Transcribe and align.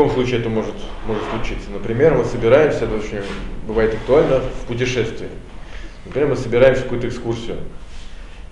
каком 0.00 0.14
случае 0.14 0.40
это 0.40 0.48
может, 0.48 0.74
может 1.06 1.22
случиться? 1.30 1.70
Например, 1.70 2.14
мы 2.14 2.24
собираемся, 2.24 2.84
это 2.84 2.94
очень 2.94 3.20
бывает 3.66 3.92
актуально, 3.92 4.40
в 4.40 4.66
путешествии. 4.66 5.28
Например, 6.06 6.30
мы 6.30 6.36
собираемся 6.36 6.80
в 6.80 6.84
какую-то 6.84 7.08
экскурсию. 7.08 7.58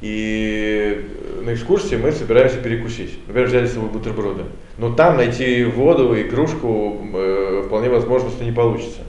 И 0.03 1.09
на 1.43 1.55
экскурсии 1.55 1.97
мы 1.97 2.13
собираемся 2.13 2.59
перекусить. 2.59 3.19
Например, 3.27 3.49
взяли 3.49 3.67
с 3.67 3.73
собой 3.73 3.89
бутерброды. 3.89 4.43
Но 4.77 4.93
там 4.95 5.17
найти 5.17 5.65
воду 5.65 6.15
и 6.15 6.25
кружку 6.25 7.01
э, 7.15 7.63
вполне 7.67 7.89
возможно, 7.89 8.29
что 8.29 8.45
не 8.45 8.53
получится. 8.53 9.01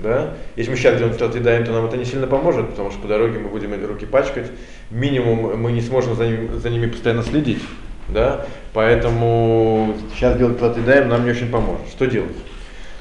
Да? 0.00 0.34
Если 0.56 0.72
мы 0.72 0.76
сейчас 0.76 0.96
где-нибудь 0.96 1.16
что-то 1.16 1.38
едаем, 1.38 1.64
то 1.64 1.70
нам 1.70 1.86
это 1.86 1.96
не 1.96 2.04
сильно 2.04 2.26
поможет, 2.26 2.70
потому 2.70 2.90
что 2.90 3.00
по 3.00 3.08
дороге 3.08 3.38
мы 3.38 3.48
будем 3.50 3.72
руки 3.86 4.04
пачкать. 4.04 4.50
Минимум 4.90 5.60
мы 5.60 5.70
не 5.70 5.80
сможем 5.80 6.16
за, 6.16 6.26
ним, 6.26 6.58
за 6.58 6.70
ними 6.70 6.86
постоянно 6.86 7.22
следить. 7.22 7.62
Да? 8.08 8.46
Поэтому 8.72 9.94
сейчас 10.14 10.36
делать 10.38 10.56
что-то 10.56 10.80
едаем 10.80 11.08
нам 11.08 11.24
не 11.24 11.30
очень 11.30 11.50
поможет. 11.50 11.88
Что 11.88 12.06
делать? 12.06 12.36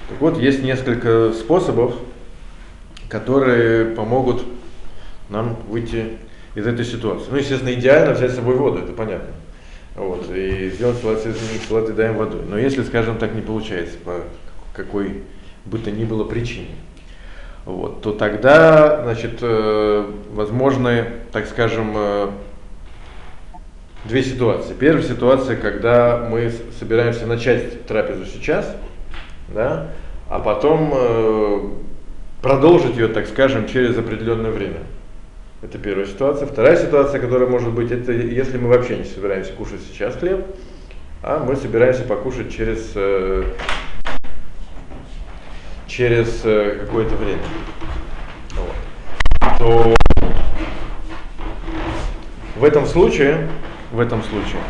Так 0.10 0.22
вот, 0.22 0.38
есть 0.38 0.64
несколько 0.64 1.34
способов, 1.34 1.96
которые 3.10 3.86
помогут 3.86 4.44
нам 5.30 5.58
выйти 5.68 6.18
из 6.56 6.66
этой 6.66 6.86
ситуации. 6.86 7.28
Ну, 7.30 7.38
естественно, 7.38 7.74
идеально 7.74 8.14
взять 8.14 8.32
с 8.32 8.36
собой 8.36 8.56
воду, 8.56 8.80
это 8.80 8.94
понятно. 8.94 9.30
Вот, 9.96 10.30
и 10.34 10.70
сделать 10.70 10.98
салат 10.98 11.90
едаем 11.90 12.18
водой. 12.18 12.42
Но 12.48 12.58
если, 12.58 12.84
скажем 12.84 13.18
так, 13.18 13.34
не 13.34 13.42
получается 13.42 13.98
по 14.04 14.22
какой 14.74 15.24
бы 15.66 15.80
то 15.80 15.92
ни 15.92 16.06
было 16.06 16.24
причине, 16.24 16.76
вот, 17.66 18.02
то 18.02 18.14
тогда, 18.14 19.04
значит, 19.04 19.40
э, 19.42 20.12
возможны, 20.32 21.06
так 21.32 21.48
скажем, 21.48 21.94
э, 21.96 22.30
две 24.08 24.24
ситуации. 24.24 24.74
Первая 24.74 25.04
ситуация, 25.04 25.56
когда 25.56 26.28
мы 26.30 26.52
собираемся 26.80 27.26
начать 27.26 27.86
трапезу 27.86 28.26
сейчас, 28.26 28.76
да, 29.50 29.92
а 30.30 30.40
потом 30.40 30.92
э, 30.94 31.60
продолжить 32.42 32.96
ее, 32.96 33.08
так 33.08 33.28
скажем, 33.28 33.68
через 33.68 33.98
определенное 33.98 34.52
время. 34.52 34.80
Это 35.62 35.78
первая 35.78 36.06
ситуация. 36.06 36.48
Вторая 36.48 36.78
ситуация, 36.78 37.20
которая 37.20 37.50
может 37.50 37.74
быть, 37.74 37.92
это 37.92 38.12
если 38.12 38.58
мы 38.58 38.70
вообще 38.70 38.98
не 38.98 39.04
собираемся 39.04 39.54
кушать 39.54 39.82
сейчас 39.82 40.16
хлеб, 40.16 40.46
а 41.24 41.44
мы 41.44 41.56
собираемся 41.56 42.04
покушать 42.04 42.56
через 42.56 42.92
э, 42.96 43.44
через 45.88 46.42
э, 46.44 46.78
какое-то 46.82 47.16
время. 47.16 47.42
Вот. 48.52 49.58
То 49.58 49.96
в 52.56 52.64
этом 52.64 52.86
случае, 52.86 53.48
в 53.92 54.00
этом 54.00 54.24
случае, 54.24 54.62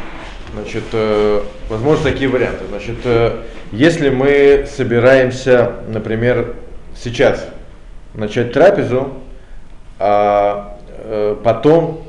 значит, 0.53 0.83
э, 0.93 1.41
возможно 1.69 2.11
такие 2.11 2.29
варианты. 2.29 2.65
Значит, 2.69 2.97
э, 3.05 3.43
если 3.71 4.09
мы 4.09 4.67
собираемся, 4.69 5.73
например, 5.87 6.55
сейчас 6.95 7.47
начать 8.13 8.53
трапезу, 8.53 9.13
а 9.99 10.77
э, 10.89 11.35
потом 11.43 12.03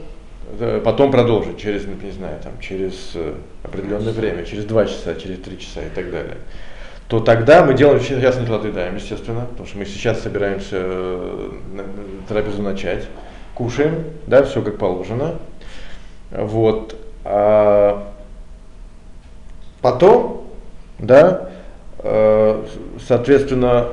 потом 0.83 1.13
продолжить 1.13 1.61
через, 1.61 1.85
не 1.85 2.11
знаю, 2.11 2.41
там, 2.43 2.53
через 2.61 3.15
определенное 3.63 4.13
время, 4.13 4.45
через 4.45 4.65
два 4.65 4.87
часа, 4.87 5.15
через 5.15 5.39
три 5.39 5.57
часа 5.61 5.83
и 5.83 5.89
так 5.95 6.11
далее 6.11 6.39
то 7.09 7.21
тогда 7.21 7.65
мы 7.65 7.75
делаем 7.75 8.01
сейчас 8.01 8.39
не 8.39 8.55
отъедаем, 8.55 8.97
естественно, 8.97 9.47
потому 9.47 9.67
что 9.67 9.79
мы 9.79 9.87
сейчас 9.87 10.21
собираемся 10.21 10.85
трапезу 12.29 12.63
начать, 12.63 13.07
кушаем, 13.55 14.05
да, 14.27 14.43
все 14.43 14.61
как 14.61 14.77
положено. 14.79 15.37
Вот. 16.31 16.97
А 17.25 18.13
потом, 19.81 20.45
да, 20.99 21.51
э, 21.99 22.65
соответственно, 23.07 23.89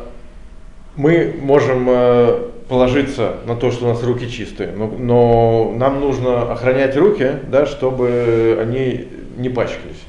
мы 0.95 1.35
можем 1.41 1.87
э, 1.89 2.39
положиться 2.67 3.35
на 3.45 3.55
то, 3.55 3.71
что 3.71 3.85
у 3.85 3.89
нас 3.89 4.03
руки 4.03 4.29
чистые, 4.29 4.71
но, 4.71 4.87
но 4.87 5.73
нам 5.75 5.99
нужно 5.99 6.51
охранять 6.51 6.95
руки, 6.95 7.31
да, 7.49 7.65
чтобы 7.65 8.57
они 8.61 9.07
не 9.37 9.49
пачкались. 9.49 10.01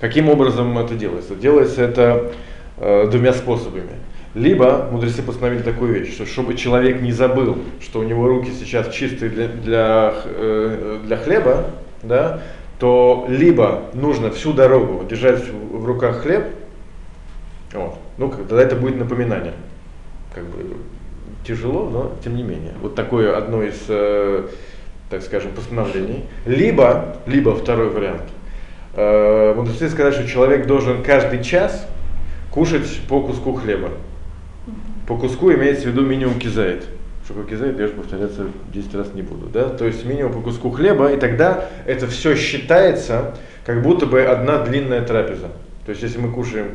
Каким 0.00 0.28
образом 0.28 0.78
это 0.78 0.94
делается? 0.94 1.34
Делается 1.34 1.82
это 1.82 2.30
э, 2.76 3.08
двумя 3.10 3.32
способами. 3.32 3.90
Либо 4.38 4.86
мудрецы 4.92 5.20
постановили 5.22 5.62
такую 5.62 5.92
вещь, 5.94 6.14
что 6.14 6.24
чтобы 6.24 6.54
человек 6.54 7.00
не 7.00 7.10
забыл, 7.10 7.58
что 7.80 7.98
у 7.98 8.04
него 8.04 8.28
руки 8.28 8.52
сейчас 8.52 8.88
чистые 8.94 9.32
для, 9.32 9.48
для, 9.48 10.14
э, 10.24 11.00
для 11.04 11.16
хлеба, 11.16 11.64
да, 12.04 12.40
то 12.78 13.26
либо 13.28 13.86
нужно 13.94 14.30
всю 14.30 14.52
дорогу 14.52 15.04
держать 15.10 15.42
в, 15.48 15.84
руках 15.84 16.22
хлеб, 16.22 16.44
вот, 17.72 17.98
ну 18.16 18.28
тогда 18.30 18.62
это 18.62 18.76
будет 18.76 18.96
напоминание. 18.96 19.54
Как 20.32 20.44
бы 20.44 20.76
тяжело, 21.44 21.90
но 21.90 22.12
тем 22.22 22.36
не 22.36 22.44
менее. 22.44 22.74
Вот 22.80 22.94
такое 22.94 23.36
одно 23.36 23.64
из, 23.64 23.86
э, 23.88 24.46
так 25.10 25.22
скажем, 25.22 25.50
постановлений. 25.50 26.26
Либо, 26.46 27.16
либо 27.26 27.56
второй 27.56 27.88
вариант. 27.88 28.22
Э, 28.94 29.52
мудрецы 29.56 29.88
сказали, 29.88 30.12
что 30.12 30.28
человек 30.28 30.68
должен 30.68 31.02
каждый 31.02 31.42
час 31.42 31.88
кушать 32.52 33.00
по 33.08 33.20
куску 33.20 33.54
хлеба. 33.54 33.90
По 35.08 35.16
куску 35.16 35.50
имеется 35.50 35.84
в 35.84 35.86
виду 35.86 36.02
минимум 36.02 36.38
кизает. 36.38 36.84
Что 37.24 37.32
такое 37.32 37.56
кизает, 37.56 37.80
я 37.80 37.86
же 37.86 37.94
повторяться 37.94 38.46
10 38.74 38.94
раз 38.94 39.14
не 39.14 39.22
буду. 39.22 39.46
Да? 39.46 39.70
То 39.70 39.86
есть 39.86 40.04
минимум 40.04 40.34
по 40.34 40.40
куску 40.40 40.70
хлеба, 40.70 41.10
и 41.12 41.16
тогда 41.16 41.64
это 41.86 42.06
все 42.06 42.36
считается 42.36 43.34
как 43.64 43.82
будто 43.82 44.04
бы 44.04 44.22
одна 44.22 44.58
длинная 44.58 45.00
трапеза. 45.00 45.48
То 45.86 45.92
есть 45.92 46.02
если 46.02 46.18
мы 46.18 46.30
кушаем 46.30 46.72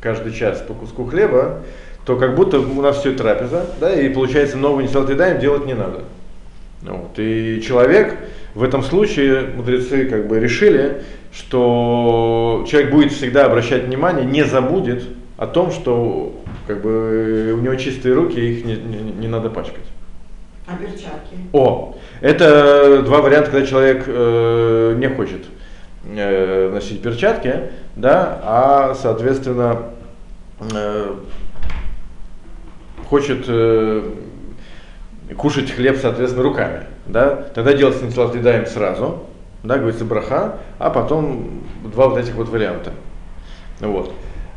каждый 0.00 0.32
час 0.32 0.60
по 0.60 0.74
куску 0.74 1.04
хлеба, 1.04 1.60
то 2.04 2.16
как 2.16 2.34
будто 2.34 2.58
у 2.58 2.82
нас 2.82 2.98
все 2.98 3.12
трапеза, 3.12 3.66
да, 3.80 3.94
и 3.94 4.08
получается 4.08 4.56
новый 4.56 4.84
не 4.84 4.90
едаем, 4.90 5.38
делать 5.38 5.64
не 5.64 5.74
надо. 5.74 6.02
Вот. 6.82 7.16
И 7.16 7.62
человек 7.64 8.16
в 8.54 8.64
этом 8.64 8.82
случае, 8.82 9.50
мудрецы 9.54 10.06
как 10.06 10.26
бы 10.26 10.40
решили, 10.40 11.02
что 11.32 12.64
человек 12.68 12.90
будет 12.90 13.12
всегда 13.12 13.44
обращать 13.44 13.84
внимание, 13.84 14.24
не 14.24 14.42
забудет 14.42 15.04
о 15.36 15.46
том, 15.46 15.70
что 15.70 16.34
как 16.68 16.82
бы 16.82 17.54
у 17.56 17.60
него 17.62 17.74
чистые 17.76 18.14
руки, 18.14 18.38
их 18.38 18.64
не, 18.64 18.76
не, 18.76 18.98
не 18.98 19.26
надо 19.26 19.48
пачкать. 19.48 19.86
А 20.66 20.76
перчатки? 20.76 21.34
О, 21.54 21.96
это 22.20 23.02
два 23.02 23.22
варианта, 23.22 23.50
когда 23.50 23.66
человек 23.66 24.04
э, 24.06 24.94
не 24.98 25.08
хочет 25.08 25.46
э, 26.04 26.70
носить 26.70 27.00
перчатки, 27.00 27.70
да, 27.96 28.38
а 28.42 28.94
соответственно 28.94 29.84
э, 30.74 31.14
хочет 33.08 33.46
э, 33.48 34.02
кушать 35.38 35.70
хлеб, 35.70 35.96
соответственно, 35.96 36.44
руками, 36.44 36.82
да, 37.06 37.34
тогда 37.54 37.72
делать 37.72 37.96
сначала 37.96 38.30
съедаем 38.30 38.66
сразу, 38.66 39.24
да, 39.62 39.78
говорится 39.78 40.04
браха, 40.04 40.58
а 40.78 40.90
потом 40.90 41.62
два 41.82 42.08
вот 42.08 42.18
этих 42.18 42.34
вот 42.34 42.50
варианта. 42.50 42.92
Вот. 43.80 44.12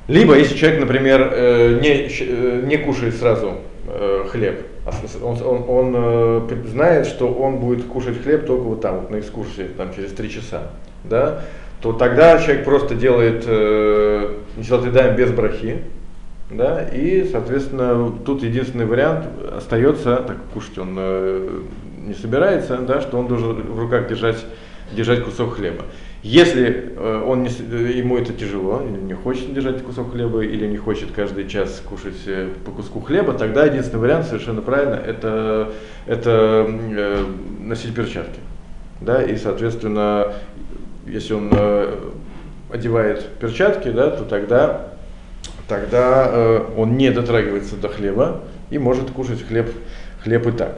Либо, 0.07 0.37
если 0.37 0.57
человек, 0.57 0.81
например, 0.81 1.31
э, 1.33 1.79
не, 1.81 2.07
э, 2.09 2.61
не 2.65 2.77
кушает 2.77 3.15
сразу 3.15 3.57
э, 3.87 4.25
хлеб, 4.29 4.65
а 4.85 4.91
он, 5.23 5.37
он, 5.41 5.95
он 5.95 6.49
знает, 6.67 7.05
что 7.05 7.31
он 7.31 7.57
будет 7.59 7.85
кушать 7.85 8.21
хлеб 8.21 8.45
только 8.45 8.63
вот 8.63 8.81
там, 8.81 9.01
вот 9.01 9.11
на 9.11 9.19
экскурсии, 9.19 9.67
там 9.77 9.93
через 9.93 10.11
три 10.11 10.29
часа, 10.29 10.71
да, 11.03 11.41
то 11.81 11.93
тогда 11.93 12.39
человек 12.39 12.65
просто 12.65 12.95
делает 12.95 13.43
э, 13.47 14.37
едаем 14.57 15.15
без 15.15 15.31
брахи, 15.31 15.83
да, 16.49 16.83
и, 16.83 17.27
соответственно, 17.31 18.11
тут 18.25 18.43
единственный 18.43 18.85
вариант 18.85 19.27
остается, 19.55 20.17
так 20.17 20.37
кушать 20.53 20.77
он 20.79 20.95
не 22.05 22.13
собирается, 22.13 22.77
да, 22.77 23.01
что 23.01 23.17
он 23.19 23.27
должен 23.27 23.61
в 23.61 23.79
руках 23.79 24.07
держать 24.07 24.43
держать 24.91 25.23
кусок 25.23 25.55
хлеба. 25.55 25.85
Если 26.23 26.93
э, 26.95 27.23
он 27.25 27.41
не, 27.41 27.49
ему 27.49 28.15
это 28.15 28.31
тяжело, 28.31 28.83
или 28.83 28.99
не 29.01 29.15
хочет 29.15 29.55
держать 29.55 29.81
кусок 29.81 30.11
хлеба, 30.11 30.41
или 30.41 30.67
не 30.67 30.77
хочет 30.77 31.11
каждый 31.11 31.47
час 31.47 31.81
кушать 31.83 32.21
э, 32.27 32.49
по 32.63 32.71
куску 32.71 32.99
хлеба, 32.99 33.33
тогда 33.33 33.65
единственный 33.65 34.01
вариант, 34.01 34.27
совершенно 34.27 34.61
правильно, 34.61 34.93
это, 34.93 35.73
это 36.05 36.67
э, 36.69 37.25
носить 37.59 37.95
перчатки. 37.95 38.39
Да, 38.99 39.23
и, 39.23 39.35
соответственно, 39.35 40.33
если 41.07 41.33
он 41.33 41.49
э, 41.51 42.11
одевает 42.71 43.27
перчатки, 43.39 43.89
да, 43.89 44.11
то 44.11 44.23
тогда, 44.23 44.89
тогда 45.67 46.29
э, 46.31 46.65
он 46.77 46.97
не 46.97 47.09
дотрагивается 47.09 47.77
до 47.77 47.89
хлеба 47.89 48.41
и 48.69 48.77
может 48.77 49.09
кушать 49.09 49.41
хлеб, 49.41 49.71
хлеб 50.23 50.45
и 50.45 50.51
так. 50.51 50.77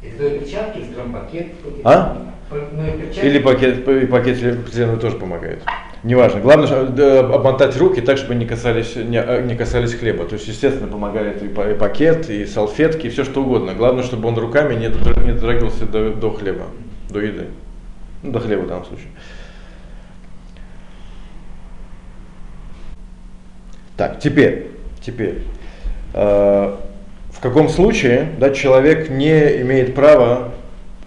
Или 0.00 0.38
перчатки, 0.38 0.84
скажем, 0.92 1.12
пакет. 1.12 1.48
А? 1.82 2.31
Или 3.22 3.38
пакет, 3.38 3.88
и 3.88 4.06
пакет 4.06 4.38
полиэтилена 4.40 4.96
тоже 4.96 5.16
помогает. 5.16 5.62
Неважно. 6.02 6.40
Главное 6.40 6.66
что, 6.66 7.34
обмотать 7.34 7.76
руки 7.76 8.00
так, 8.00 8.18
чтобы 8.18 8.34
не 8.34 8.44
касались, 8.44 8.96
не, 8.96 9.18
э, 9.18 9.42
не 9.42 9.54
касались 9.54 9.94
хлеба. 9.94 10.24
То 10.24 10.34
есть, 10.34 10.48
естественно, 10.48 10.88
помогает 10.88 11.42
и 11.42 11.48
пакет, 11.48 12.28
и 12.28 12.44
салфетки, 12.44 13.06
и 13.06 13.10
все 13.10 13.24
что 13.24 13.42
угодно. 13.42 13.74
Главное, 13.74 14.02
чтобы 14.02 14.28
он 14.28 14.36
руками 14.36 14.74
не, 14.74 14.88
не 14.88 15.32
дотрагивался 15.32 15.86
до, 15.86 16.12
до 16.12 16.30
хлеба, 16.30 16.66
до 17.08 17.20
еды. 17.20 17.46
Ну, 18.22 18.32
до 18.32 18.40
хлеба 18.40 18.62
в 18.62 18.68
данном 18.68 18.84
случае. 18.84 19.08
Так, 23.96 24.18
теперь, 24.18 24.68
теперь, 25.00 25.42
э, 26.14 26.76
в 27.30 27.40
каком 27.40 27.68
случае 27.68 28.30
да, 28.38 28.50
человек 28.50 29.08
не 29.08 29.60
имеет 29.62 29.94
права 29.94 30.52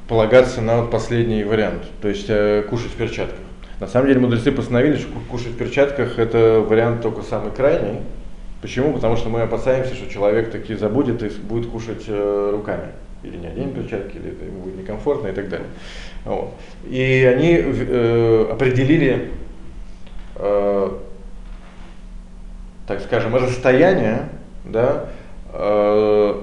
полагаться 0.07 0.61
на 0.61 0.83
последний 0.83 1.43
вариант, 1.43 1.83
то 2.01 2.07
есть 2.07 2.25
э, 2.29 2.63
кушать 2.69 2.91
в 2.91 2.95
перчатках. 2.95 3.39
На 3.79 3.87
самом 3.87 4.07
деле 4.07 4.19
мудрецы 4.19 4.51
постановили, 4.51 4.95
что 4.95 5.07
кушать 5.29 5.51
в 5.51 5.57
перчатках 5.57 6.17
это 6.17 6.63
вариант 6.67 7.01
только 7.01 7.23
самый 7.23 7.51
крайний. 7.51 8.01
Почему? 8.61 8.93
Потому 8.93 9.17
что 9.17 9.29
мы 9.29 9.41
опасаемся, 9.41 9.95
что 9.95 10.09
человек 10.09 10.49
таки 10.49 10.75
забудет 10.75 11.21
и 11.23 11.29
будет 11.41 11.69
кушать 11.69 12.05
э, 12.07 12.49
руками. 12.51 12.87
Или 13.21 13.37
не 13.37 13.47
оденет 13.47 13.75
перчатки, 13.75 14.17
или 14.17 14.31
это 14.31 14.45
ему 14.45 14.61
будет 14.61 14.77
некомфортно 14.77 15.27
и 15.27 15.33
так 15.33 15.49
далее. 15.49 15.67
Вот. 16.23 16.53
И 16.87 17.29
они 17.31 17.57
э, 17.59 18.47
определили, 18.51 19.31
э, 20.35 20.89
так 22.87 23.01
скажем, 23.01 23.35
расстояние 23.35 24.29
да, 24.63 25.09
э, 25.53 26.41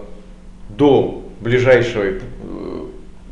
до 0.68 1.24
ближайшего, 1.40 2.04
э, 2.04 2.20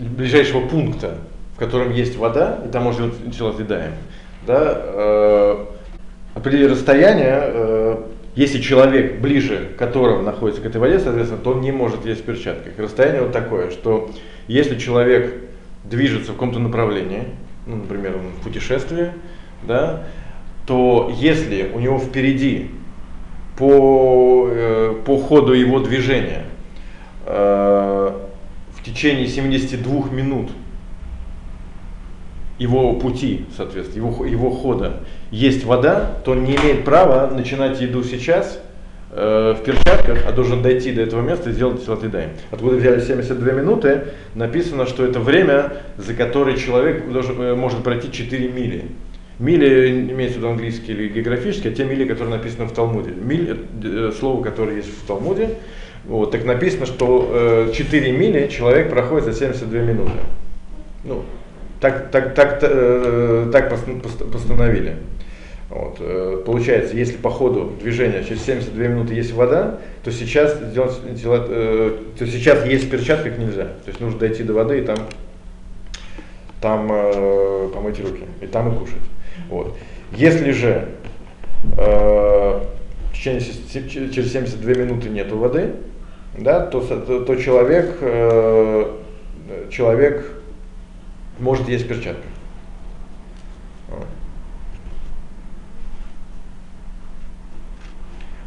ближайшего 0.09 0.67
пункта, 0.67 1.19
в 1.55 1.59
котором 1.59 1.93
есть 1.93 2.17
вода, 2.17 2.61
и 2.65 2.69
там 2.69 2.85
можно 2.85 3.11
делать 3.27 3.59
едаем, 3.59 3.93
да, 4.47 4.75
э, 4.77 5.67
расстояние, 6.35 7.41
э, 7.43 7.97
если 8.37 8.61
человек 8.61 9.21
ближе 9.21 9.73
которого 9.79 10.23
находится 10.23 10.63
к 10.63 10.67
этой 10.67 10.81
воде, 10.81 10.99
соответственно, 10.99 11.43
то 11.43 11.51
он 11.51 11.61
не 11.61 11.73
может 11.73 12.07
есть 12.07 12.23
в 12.23 12.25
перчатках. 12.25 12.79
Расстояние 12.79 13.23
вот 13.23 13.33
такое, 13.33 13.71
что 13.71 14.11
если 14.47 14.79
человек 14.79 15.35
движется 15.85 16.31
в 16.31 16.35
каком-то 16.35 16.59
направлении, 16.59 17.25
ну, 17.67 17.77
например, 17.77 18.17
он 18.17 18.31
в 18.41 18.43
путешествии, 18.43 19.13
да, 19.63 20.05
то 20.67 21.13
если 21.17 21.71
у 21.75 21.81
него 21.81 21.99
впереди 21.99 22.71
по, 23.57 24.49
э, 24.51 24.95
по 25.05 25.19
ходу 25.19 25.53
его 25.53 25.81
движения 25.81 26.45
э, 27.27 28.13
в 28.81 28.85
течение 28.85 29.27
72 29.27 30.11
минут 30.11 30.51
его 32.59 32.95
пути, 32.95 33.47
соответственно, 33.57 34.07
его, 34.07 34.25
его 34.25 34.51
хода 34.51 35.01
есть 35.31 35.65
вода, 35.65 36.19
то 36.25 36.33
он 36.33 36.45
не 36.45 36.57
имеет 36.57 36.85
права 36.85 37.31
начинать 37.31 37.81
еду 37.81 38.05
сейчас 38.05 38.61
э, 39.11 39.55
в 39.59 39.65
перчатках, 39.65 40.25
а 40.27 40.33
должен 40.33 40.63
дойти 40.63 40.93
до 40.93 41.01
этого 41.01 41.23
места 41.23 41.51
и 41.51 41.53
сделать 41.53 41.83
силатидай. 41.83 42.29
Откуда 42.51 42.77
взяли 42.77 43.01
72 43.01 43.53
минуты, 43.53 44.03
написано, 44.35 44.87
что 44.87 45.05
это 45.05 45.21
время, 45.21 45.73
за 45.97 46.13
которое 46.15 46.57
человек 46.57 47.11
должен, 47.11 47.41
э, 47.41 47.55
может 47.55 47.83
пройти 47.83 48.13
4 48.13 48.49
мили. 48.49 48.85
Мили 49.39 50.11
имеется 50.13 50.35
в 50.35 50.43
виду 50.43 50.51
английский 50.51 50.93
или 50.93 51.09
географический, 51.09 51.71
а 51.71 51.75
те 51.75 51.85
мили, 51.85 52.05
которые 52.05 52.37
написаны 52.37 52.67
в 52.67 52.73
Талмуде. 52.73 53.13
Миль 53.13 53.59
э, 53.83 54.13
слово, 54.19 54.43
которое 54.43 54.77
есть 54.77 54.89
в 54.89 55.07
Талмуде. 55.07 55.57
Вот, 56.05 56.31
так 56.31 56.45
написано, 56.45 56.87
что 56.87 57.31
э, 57.69 57.73
4 57.75 58.13
мили 58.13 58.49
человек 58.49 58.91
проходит 58.91 59.27
за 59.27 59.35
72 59.35 59.81
минуты. 59.81 60.13
Ну, 61.05 61.23
так, 61.81 62.11
так, 62.11 62.35
так, 62.35 62.59
э, 62.63 63.49
так 63.53 63.71
постановили. 63.71 64.97
Вот. 65.71 65.99
Э, 66.01 66.43
получается, 66.45 66.97
если 66.97 67.17
по 67.17 67.31
ходу 67.31 67.73
движения 67.81 68.25
через 68.25 68.43
72 68.45 68.87
минуты 68.89 69.15
есть 69.15 69.33
вода, 69.33 69.79
то 70.03 70.11
сейчас, 70.11 70.59
сделать, 70.59 71.15
делать, 71.15 71.47
э, 71.49 71.97
то 72.19 72.27
сейчас 72.27 72.67
есть 72.67 72.87
в 72.87 72.91
перчатках 72.91 73.39
нельзя. 73.39 73.65
То 73.65 73.89
есть 73.89 74.01
нужно 74.01 74.19
дойти 74.19 74.43
до 74.43 74.53
воды 74.53 74.81
и 74.81 74.83
там, 74.83 74.99
там 76.61 76.89
э, 76.91 77.69
помыть 77.73 78.01
руки, 78.01 78.25
и 78.41 78.47
там 78.47 78.73
и 78.73 78.79
кушать. 78.79 78.97
Вот. 79.49 79.77
Если 80.13 80.51
же 80.51 80.89
э, 81.79 82.61
через 83.21 84.33
72 84.33 84.73
минуты 84.75 85.09
нету 85.11 85.37
воды, 85.39 85.75
да, 86.39 86.67
то, 86.67 86.81
то, 86.81 87.25
то 87.25 87.37
человек, 87.37 87.99
э, 88.01 88.97
человек 89.71 90.43
может 91.39 91.69
есть 91.69 91.87
перчатка. 91.87 92.23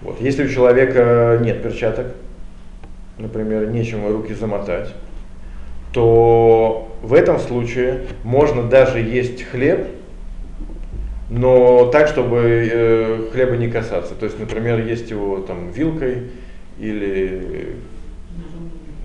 Вот. 0.01 0.19
Если 0.19 0.45
у 0.45 0.49
человека 0.49 1.39
нет 1.41 1.63
перчаток, 1.63 2.07
например, 3.17 3.69
нечем 3.69 4.05
руки 4.07 4.33
замотать, 4.33 4.93
то 5.93 6.97
в 7.01 7.13
этом 7.13 7.39
случае 7.39 8.07
можно 8.23 8.63
даже 8.63 8.99
есть 8.99 9.43
хлеб, 9.43 9.87
но 11.29 11.85
так, 11.87 12.07
чтобы 12.07 12.69
э, 12.71 13.29
хлеба 13.31 13.55
не 13.57 13.69
касаться. 13.69 14.13
То 14.15 14.25
есть, 14.25 14.39
например, 14.39 14.79
есть 14.79 15.09
его 15.09 15.37
там 15.37 15.71
вилкой 15.71 16.31
или 16.79 17.75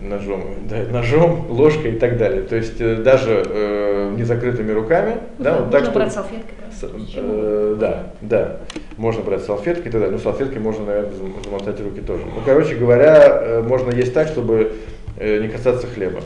ножом, 0.00 0.44
да, 0.68 0.84
ножом, 0.90 1.46
ложкой 1.48 1.92
и 1.92 1.98
так 1.98 2.18
далее. 2.18 2.42
То 2.42 2.56
есть 2.56 2.80
э, 2.80 2.96
даже 2.96 3.42
э, 3.46 4.14
незакрытыми 4.16 4.72
руками. 4.72 5.16
Ну, 5.38 5.44
да, 5.44 5.58
вот 5.58 5.70
так, 5.70 5.80
можно 5.80 5.90
что, 5.90 5.98
брать 5.98 6.12
салфеткой. 6.12 6.54
С, 6.70 6.90
э, 7.16 7.76
да, 7.78 8.12
да. 8.20 8.56
Можно 8.96 9.22
брать 9.22 9.42
салфетки 9.44 9.88
и 9.88 9.90
так 9.90 10.00
далее. 10.00 10.10
Ну, 10.10 10.18
салфеткой 10.18 10.60
можно, 10.60 10.84
наверное, 10.84 11.12
замотать 11.44 11.80
руки 11.80 12.00
тоже. 12.00 12.22
Ну, 12.24 12.40
короче 12.44 12.74
говоря, 12.74 13.40
э, 13.42 13.62
можно 13.62 13.90
есть 13.90 14.14
так, 14.14 14.28
чтобы 14.28 14.72
э, 15.16 15.40
не 15.40 15.48
касаться 15.48 15.86
хлеба. 15.86 16.20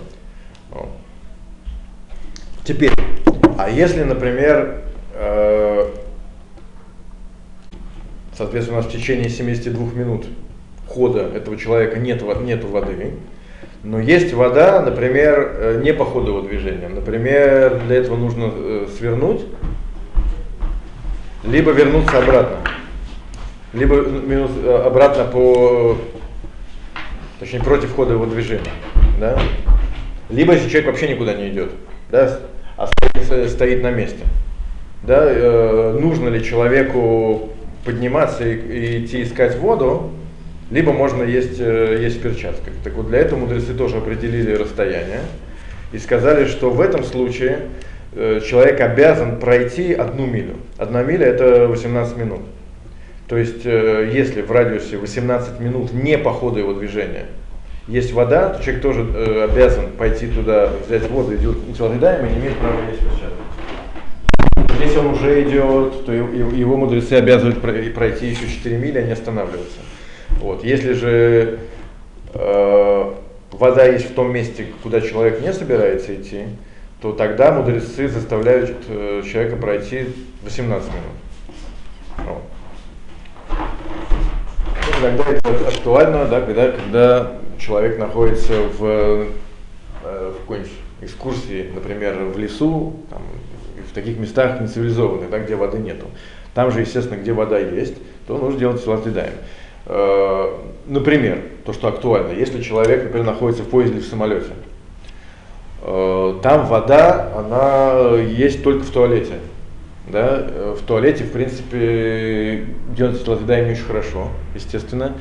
Теперь, 2.65 2.93
а 3.59 3.69
если, 3.69 4.05
например, 4.05 4.83
соответственно, 8.37 8.79
у 8.79 8.83
нас 8.83 8.91
в 8.91 8.93
течение 8.93 9.29
72 9.29 9.93
минут 9.93 10.27
хода 10.87 11.21
этого 11.21 11.57
человека 11.57 11.99
нет, 11.99 12.23
нету 12.43 12.69
воды, 12.69 13.13
но 13.83 13.99
есть 13.99 14.33
вода, 14.33 14.81
например, 14.81 15.57
э, 15.57 15.81
не 15.83 15.93
по 15.93 16.05
ходу 16.05 16.29
его 16.29 16.41
движения. 16.43 16.89
Например, 16.89 17.81
для 17.87 17.97
этого 17.97 18.17
нужно 18.17 18.51
э, 18.55 18.87
свернуть, 18.97 19.43
либо 21.43 21.73
вернуться 21.73 22.19
обратно. 22.19 22.59
Либо 23.73 23.97
э, 23.97 24.83
обратно 24.87 25.25
по, 25.25 25.97
точнее, 27.41 27.61
против 27.61 27.93
хода 27.95 28.13
его 28.13 28.27
движения. 28.27 28.71
Да? 29.19 29.41
Либо 30.31 30.53
если 30.53 30.69
человек 30.69 30.87
вообще 30.87 31.09
никуда 31.09 31.35
не 31.35 31.49
идет, 31.49 31.73
да, 32.11 32.39
а 32.77 32.87
стоит, 32.87 33.51
стоит 33.51 33.83
на 33.83 33.91
месте. 33.91 34.25
Да, 35.03 35.25
э, 35.27 35.99
нужно 36.01 36.29
ли 36.29 36.45
человеку 36.45 37.51
подниматься 37.85 38.49
и, 38.49 38.55
и 38.55 39.05
идти 39.05 39.23
искать 39.23 39.57
воду, 39.57 40.13
либо 40.73 40.93
можно 40.93 41.23
есть, 41.23 41.61
э, 41.61 41.99
есть 42.01 42.19
в 42.19 42.23
перчатках. 42.23 42.73
Так 42.83 42.95
вот 42.95 43.09
для 43.09 43.19
этого 43.19 43.41
мудрецы 43.41 43.75
тоже 43.75 43.99
определили 43.99 44.55
расстояние 44.55 45.21
и 45.93 45.99
сказали, 45.99 46.47
что 46.47 46.71
в 46.71 46.81
этом 46.81 47.05
случае 47.05 47.59
э, 48.15 48.41
человек 48.41 48.81
обязан 48.81 49.39
пройти 49.39 49.93
одну 49.93 50.27
милю. 50.27 50.55
Одна 50.79 51.03
миля 51.03 51.27
это 51.27 51.67
18 51.67 52.17
минут. 52.17 52.41
То 53.29 53.37
есть 53.37 53.67
э, 53.67 54.11
если 54.15 54.41
в 54.41 54.51
радиусе 54.51 54.97
18 54.97 55.61
минут 55.61 55.93
не 55.93 56.17
по 56.17 56.33
ходу 56.33 56.59
его 56.59 56.73
движения 56.73 57.27
есть 57.87 58.13
вода, 58.13 58.51
то 58.51 58.63
человек 58.63 58.83
тоже 58.83 59.03
обязан 59.51 59.89
пойти 59.99 60.29
туда, 60.29 60.71
взять 60.87 61.11
воду 61.11 61.35
и 61.35 61.37
делать 61.37 61.59
и 61.69 61.73
не 61.73 62.39
имеет 62.39 62.57
права 62.59 62.81
есть 62.89 63.01
перчатки. 63.01 63.52
Если 64.83 64.99
он 64.99 65.07
уже 65.07 65.43
идет, 65.43 66.05
то 66.05 66.13
его 66.13 66.77
мудрецы 66.77 67.15
обязывают 67.15 67.61
пройти 67.61 68.27
еще 68.27 68.49
4 68.49 68.79
мили, 68.79 68.99
а 68.99 69.03
не 69.03 69.13
останавливаться. 69.13 69.79
Вот. 70.41 70.65
Если 70.65 70.93
же 70.93 71.61
э, 72.35 73.13
вода 73.53 73.85
есть 73.85 74.11
в 74.11 74.15
том 74.15 74.33
месте, 74.33 74.67
куда 74.83 75.01
человек 75.01 75.41
не 75.41 75.53
собирается 75.53 76.15
идти, 76.15 76.47
то 77.01 77.13
тогда 77.13 77.53
мудрецы 77.53 78.09
заставляют 78.09 78.77
э, 78.89 79.23
человека 79.31 79.57
пройти 79.57 80.07
18 80.43 80.89
минут. 80.89 81.05
Вот. 82.19 82.43
Ну, 83.51 85.07
иногда 85.07 85.25
это 85.31 85.69
актуально, 85.69 86.25
да, 86.27 86.41
когда, 86.41 86.73
когда 86.73 87.33
человек 87.59 87.99
находится 87.99 88.55
в, 88.79 88.85
э, 88.85 89.31
в 90.03 90.41
какой-нибудь 90.41 90.73
экскурсии, 91.03 91.71
например, 91.75 92.25
в 92.25 92.39
лесу, 92.39 92.97
там, 93.11 93.23
в 93.93 93.95
таких 93.95 94.19
местах 94.19 94.61
нецивилизованных, 94.61 95.31
да, 95.31 95.39
где 95.39 95.55
воды 95.55 95.79
нету. 95.79 96.07
Там 96.55 96.71
же, 96.71 96.81
естественно, 96.81 97.19
где 97.19 97.33
вода 97.33 97.59
есть, 97.59 97.95
то 98.27 98.39
нужно 98.39 98.59
делать 98.59 98.83
силатидаем. 98.83 99.35
Э, 99.87 100.49
например, 100.87 101.43
то, 101.65 101.73
что 101.73 101.89
актуально, 101.89 102.33
если 102.33 102.63
человек, 102.63 103.05
например, 103.05 103.27
находится 103.27 103.63
в 103.63 103.69
поезде 103.69 103.97
или 103.97 104.03
в 104.03 104.07
самолете, 104.07 104.53
э, 105.83 106.35
там 106.43 106.67
вода, 106.67 107.33
она 107.37 108.17
есть 108.19 108.63
только 108.65 108.85
в 108.85 108.91
туалете. 108.91 109.35
Да? 110.09 110.47
Э, 110.49 110.77
в 110.79 110.85
туалете, 110.87 111.25
в 111.25 111.33
принципе, 111.33 112.65
делать 112.97 113.21
всегда 113.21 113.61
не 113.61 113.73
очень 113.73 113.85
хорошо, 113.85 114.29
естественно. 114.55 115.15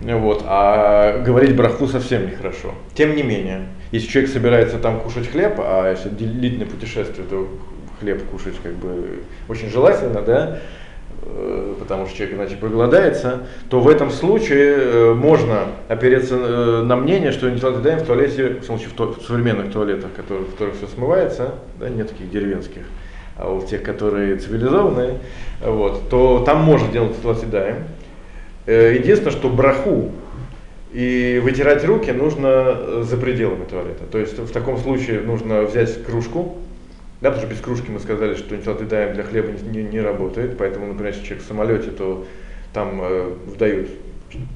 Вот. 0.00 0.44
А 0.46 1.22
говорить 1.22 1.56
браху 1.56 1.86
совсем 1.86 2.26
нехорошо. 2.26 2.74
Тем 2.94 3.16
не 3.16 3.22
менее, 3.22 3.68
если 3.90 4.08
человек 4.08 4.30
собирается 4.30 4.78
там 4.78 5.00
кушать 5.00 5.28
хлеб, 5.28 5.54
а 5.58 5.90
если 5.90 6.08
длительное 6.08 6.66
путешествие, 6.66 7.26
то 7.28 7.48
хлеб 8.00 8.22
кушать 8.30 8.54
как 8.62 8.72
бы 8.74 9.20
очень 9.48 9.68
желательно, 9.68 10.22
да, 10.22 10.58
потому 11.78 12.06
что 12.06 12.16
человек 12.16 12.36
иначе 12.36 12.56
проголодается, 12.56 13.46
то 13.68 13.80
в 13.80 13.88
этом 13.88 14.10
случае 14.10 14.76
э, 14.76 15.14
можно 15.14 15.66
опереться 15.88 16.36
э, 16.36 16.82
на 16.82 16.96
мнение, 16.96 17.32
что 17.32 17.50
нитилатидаем 17.50 17.98
в 17.98 18.06
туалете, 18.06 18.56
в, 18.60 18.64
смысле, 18.64 18.88
в, 18.88 18.92
ту, 18.92 19.12
в 19.12 19.22
современных 19.22 19.72
туалетах, 19.72 20.12
которые, 20.14 20.46
в 20.46 20.52
которых 20.52 20.76
все 20.76 20.86
смывается, 20.86 21.54
да, 21.78 21.88
нет 21.88 22.08
таких 22.08 22.30
деревенских, 22.30 22.82
а 23.36 23.52
у 23.52 23.62
тех, 23.62 23.82
которые 23.82 24.36
цивилизованные, 24.36 25.18
вот, 25.60 26.08
то 26.08 26.42
там 26.46 26.62
можно 26.62 26.90
делать 26.90 27.16
нитилатидаем. 27.18 27.84
Э, 28.66 28.94
единственное, 28.94 29.32
что 29.32 29.48
браху 29.48 30.12
и 30.92 31.40
вытирать 31.42 31.84
руки 31.84 32.10
нужно 32.10 32.46
э, 32.46 33.02
за 33.04 33.16
пределами 33.16 33.64
туалета. 33.64 34.04
То 34.10 34.18
есть 34.18 34.38
в 34.38 34.50
таком 34.50 34.78
случае 34.78 35.20
нужно 35.20 35.62
взять 35.62 36.04
кружку, 36.04 36.56
да, 37.20 37.30
потому 37.30 37.46
что 37.46 37.54
без 37.54 37.60
кружки 37.60 37.90
мы 37.90 37.98
сказали, 37.98 38.34
что 38.34 38.56
нитилатидаем 38.56 39.14
для 39.14 39.24
хлеба 39.24 39.50
не, 39.50 39.82
не, 39.82 39.82
не 39.82 40.00
работает, 40.00 40.56
поэтому, 40.56 40.86
например, 40.86 41.12
если 41.12 41.24
человек 41.24 41.44
в 41.44 41.48
самолете, 41.48 41.90
то 41.90 42.24
там 42.72 43.00
э, 43.02 43.34
вдают 43.46 43.88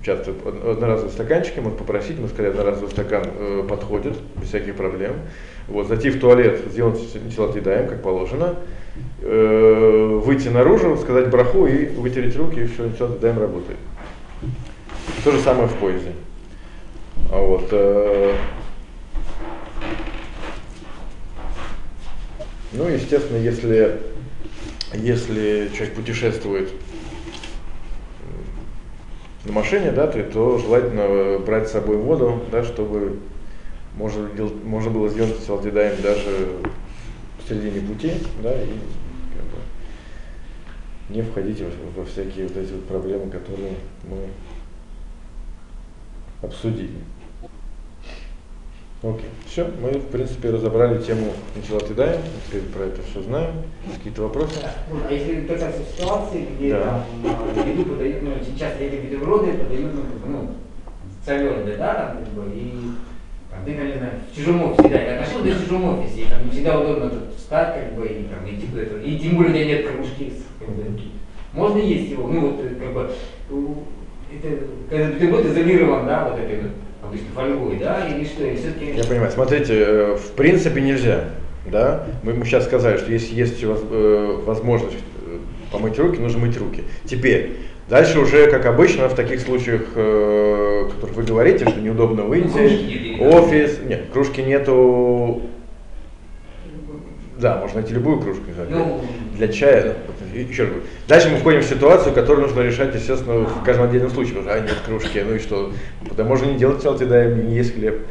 часто 0.04 0.32
одноразовые 0.44 1.12
стаканчики, 1.12 1.58
можно 1.58 1.78
попросить, 1.78 2.18
мы 2.18 2.28
сказали, 2.28 2.50
одноразовый 2.50 2.90
стакан 2.90 3.24
э, 3.26 3.66
подходит, 3.68 4.14
без 4.36 4.48
всяких 4.48 4.76
проблем. 4.76 5.14
Вот, 5.68 5.88
зайти 5.88 6.10
в 6.10 6.20
туалет, 6.20 6.60
сделать 6.70 7.00
нитилатидаем, 7.14 7.88
как 7.88 8.02
положено, 8.02 8.56
э, 9.20 10.20
выйти 10.22 10.48
наружу, 10.48 10.96
сказать 10.98 11.30
браху 11.30 11.66
и 11.66 11.86
вытереть 11.86 12.36
руки, 12.36 12.60
и 12.60 12.66
все, 12.66 12.86
нитилатидаем 12.86 13.38
работает. 13.38 13.78
То 15.24 15.32
же 15.32 15.40
самое 15.40 15.68
в 15.68 15.74
поезде. 15.74 16.12
А 17.30 17.40
вот, 17.40 17.68
э, 17.70 18.34
ну, 22.72 22.88
естественно, 22.88 23.36
если, 23.36 24.00
если 24.94 25.70
человек 25.74 25.94
путешествует 25.94 26.70
на 29.44 29.52
машине, 29.52 29.90
да, 29.90 30.06
то, 30.06 30.58
желательно 30.58 31.38
брать 31.40 31.68
с 31.68 31.72
собой 31.72 31.96
воду, 31.96 32.42
да, 32.50 32.62
чтобы 32.64 33.18
можно, 33.96 34.28
можно 34.64 34.90
было 34.90 35.08
сделать 35.08 35.38
салдидаем 35.44 36.00
даже 36.00 36.58
в 37.38 37.48
середине 37.48 37.86
пути, 37.86 38.12
да, 38.42 38.54
и 38.54 38.66
как 38.66 39.44
бы, 39.50 39.58
не 41.10 41.22
входить 41.22 41.60
во, 41.60 42.00
во 42.00 42.06
всякие 42.06 42.46
вот 42.46 42.56
эти 42.56 42.72
вот 42.72 42.86
проблемы, 42.86 43.30
которые 43.30 43.74
мы 44.04 44.28
обсудили. 46.40 46.98
Окей. 49.02 49.28
Все, 49.46 49.68
мы, 49.82 49.90
в 49.90 50.06
принципе, 50.06 50.50
разобрали 50.50 51.02
тему 51.02 51.32
Ничелатидаем, 51.56 52.20
теперь 52.46 52.62
про 52.62 52.84
это 52.84 53.00
все 53.02 53.20
знаем. 53.22 53.54
Какие-то 53.96 54.22
вопросы? 54.22 54.60
А 54.62 55.12
если 55.12 55.40
только 55.40 55.72
в 55.72 55.98
ситуации, 55.98 56.46
где 56.56 56.74
Да. 56.74 57.04
там 57.24 57.68
еду 57.68 57.84
подают, 57.84 58.22
ну, 58.22 58.30
сейчас 58.46 58.74
эти 58.78 58.94
бутерброды 59.04 59.54
подают, 59.54 59.92
ну, 59.92 60.02
бы, 60.02 60.28
ну, 60.28 60.50
соленые, 61.26 61.76
да, 61.76 61.94
там, 61.94 62.24
как 62.24 62.32
бы, 62.32 62.54
и 62.54 62.72
там, 63.50 63.64
ты, 63.64 63.74
там, 63.74 63.86
не 63.88 63.94
знаю, 63.94 64.12
в 64.30 64.36
чужом 64.36 64.70
офисе, 64.70 64.88
да, 64.88 65.00
я 65.02 65.20
нашел, 65.20 65.42
ты 65.42 65.50
в 65.50 65.62
чужом 65.64 65.98
офисе, 65.98 66.20
и 66.20 66.24
там 66.26 66.44
не 66.44 66.50
всегда 66.52 66.80
удобно 66.80 67.10
тут 67.10 67.36
встать, 67.36 67.74
как 67.74 67.94
бы, 67.94 68.06
и 68.06 68.22
там, 68.24 68.48
идти 68.48 68.68
куда-то, 68.68 68.98
и 68.98 69.18
тем 69.18 69.36
более 69.36 69.50
у 69.50 69.54
тебя 69.54 69.64
нет 69.66 69.88
кружки, 69.88 70.32
как 70.60 70.68
бы, 70.68 70.84
можно 71.52 71.78
есть 71.78 72.12
его, 72.12 72.28
ну, 72.28 72.52
вот, 72.52 72.60
э, 72.64 72.76
как 72.76 72.92
бы, 72.94 73.10
это, 74.32 74.64
когда 74.88 75.06
бутерброд 75.12 75.46
изолирован, 75.46 76.06
да, 76.06 76.28
вот 76.28 76.38
этой, 76.38 76.60
вот, 76.62 76.70
обычно 77.12 77.28
фольгой, 77.34 77.76
да, 77.78 78.08
или 78.08 78.24
что, 78.24 78.44
или 78.44 78.56
все-таки... 78.56 78.92
Я 78.96 79.04
понимаю. 79.04 79.30
Смотрите, 79.30 79.74
э, 79.76 80.16
в 80.16 80.32
принципе 80.32 80.80
нельзя. 80.80 81.24
Да? 81.70 82.06
Мы 82.22 82.32
ему 82.32 82.44
сейчас 82.44 82.64
сказали, 82.64 82.96
что 82.96 83.12
если 83.12 83.34
есть 83.34 83.62
э, 83.62 84.40
возможность 84.44 84.96
э, 85.26 85.38
помыть 85.70 85.98
руки, 85.98 86.18
нужно 86.18 86.40
мыть 86.40 86.58
руки. 86.58 86.84
Теперь, 87.04 87.58
дальше 87.88 88.18
уже, 88.18 88.50
как 88.50 88.66
обычно, 88.66 89.08
в 89.08 89.14
таких 89.14 89.40
случаях, 89.40 89.82
о 89.94 90.90
которых 90.90 91.16
вы 91.16 91.22
говорите, 91.24 91.68
что 91.68 91.78
неудобно 91.78 92.22
выйти, 92.22 93.20
офис, 93.20 93.80
нет, 93.84 94.06
кружки 94.12 94.40
нету, 94.40 95.42
да, 97.38 97.58
можно 97.58 97.80
найти 97.80 97.94
любую 97.94 98.20
кружку. 98.20 98.44
Ну, 98.70 99.00
для 99.36 99.48
чая. 99.48 99.96
Еще 100.34 100.64
раз. 100.64 100.72
Дальше 101.08 101.30
мы 101.30 101.38
входим 101.38 101.60
в 101.60 101.64
ситуацию, 101.64 102.14
которую 102.14 102.46
нужно 102.46 102.62
решать, 102.62 102.94
естественно, 102.94 103.44
в 103.44 103.62
каждом 103.64 103.86
отдельном 103.86 104.10
случае. 104.10 104.36
Потому 104.36 104.54
что, 104.54 104.64
а, 104.64 104.66
нет 104.66 104.76
кружки, 104.84 105.22
ну 105.26 105.34
и 105.34 105.38
что? 105.38 105.72
Да 106.16 106.24
можно 106.24 106.46
не 106.46 106.58
делать 106.58 106.82
целый, 106.82 107.06
да, 107.06 107.24
не 107.26 107.56
есть 107.56 107.74
хлеб. 107.74 108.02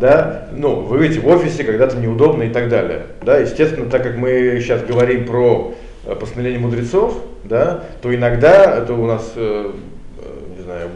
Да, 0.00 0.48
ну, 0.52 0.80
вы 0.80 0.98
видите, 0.98 1.20
в 1.20 1.28
офисе 1.28 1.64
когда-то 1.64 1.96
неудобно 1.96 2.44
и 2.44 2.50
так 2.50 2.68
далее. 2.68 3.06
Да, 3.22 3.38
естественно, 3.38 3.88
так 3.88 4.02
как 4.02 4.16
мы 4.16 4.58
сейчас 4.60 4.82
говорим 4.82 5.26
про 5.26 5.74
э, 6.04 6.14
постановление 6.14 6.60
мудрецов, 6.60 7.18
да, 7.44 7.84
то 8.02 8.14
иногда 8.14 8.78
это 8.78 8.94
у 8.94 9.06
нас, 9.06 9.32
э, 9.36 9.72
э, 10.18 10.56
не 10.56 10.62
знаю, 10.62 10.88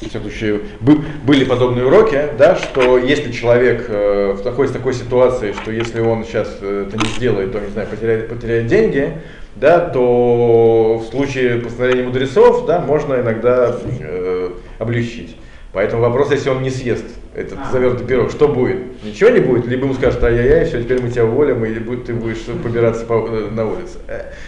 в 0.00 0.08
всяком 0.08 0.30
случае, 0.30 0.60
бы- 0.80 0.98
были 1.24 1.44
подобные 1.44 1.86
уроки, 1.86 2.20
да, 2.38 2.54
что 2.56 2.98
если 2.98 3.32
человек 3.32 3.86
э, 3.88 4.32
в 4.38 4.42
такой, 4.42 4.66
в 4.66 4.72
такой 4.72 4.92
ситуации, 4.94 5.52
что 5.52 5.70
если 5.70 6.00
он 6.00 6.24
сейчас 6.24 6.58
э, 6.60 6.86
это 6.88 6.96
не 7.02 7.08
сделает, 7.12 7.52
то, 7.52 7.60
не 7.60 7.68
знаю, 7.70 7.88
потеряет, 7.88 8.28
потеряет 8.28 8.66
деньги, 8.66 9.12
да, 9.56 9.80
то 9.80 10.98
в 10.98 11.04
случае 11.10 11.60
постановления 11.60 12.04
мудрецов, 12.04 12.66
да, 12.66 12.80
можно 12.80 13.14
иногда 13.14 13.74
э, 14.00 14.50
облегчить. 14.78 15.36
Поэтому 15.72 16.02
вопрос, 16.02 16.30
если 16.30 16.48
он 16.50 16.62
не 16.62 16.70
съест 16.70 17.04
этот 17.34 17.58
А. 17.58 17.70
завернутый 17.72 18.06
пирог, 18.06 18.30
что 18.30 18.48
будет? 18.48 19.02
Ничего 19.04 19.28
не 19.30 19.40
будет? 19.40 19.66
Либо 19.66 19.84
ему 19.84 19.94
скажут, 19.94 20.22
ай-яй-яй, 20.24 20.64
все, 20.66 20.82
теперь 20.82 21.02
мы 21.02 21.10
тебя 21.10 21.24
уволим, 21.26 21.64
и 21.64 21.68
бу- 21.68 22.02
ты 22.02 22.14
будешь 22.14 22.38
побираться 22.62 23.04
по- 23.06 23.26
э, 23.30 23.48
на 23.50 23.66
улице. 23.66 23.98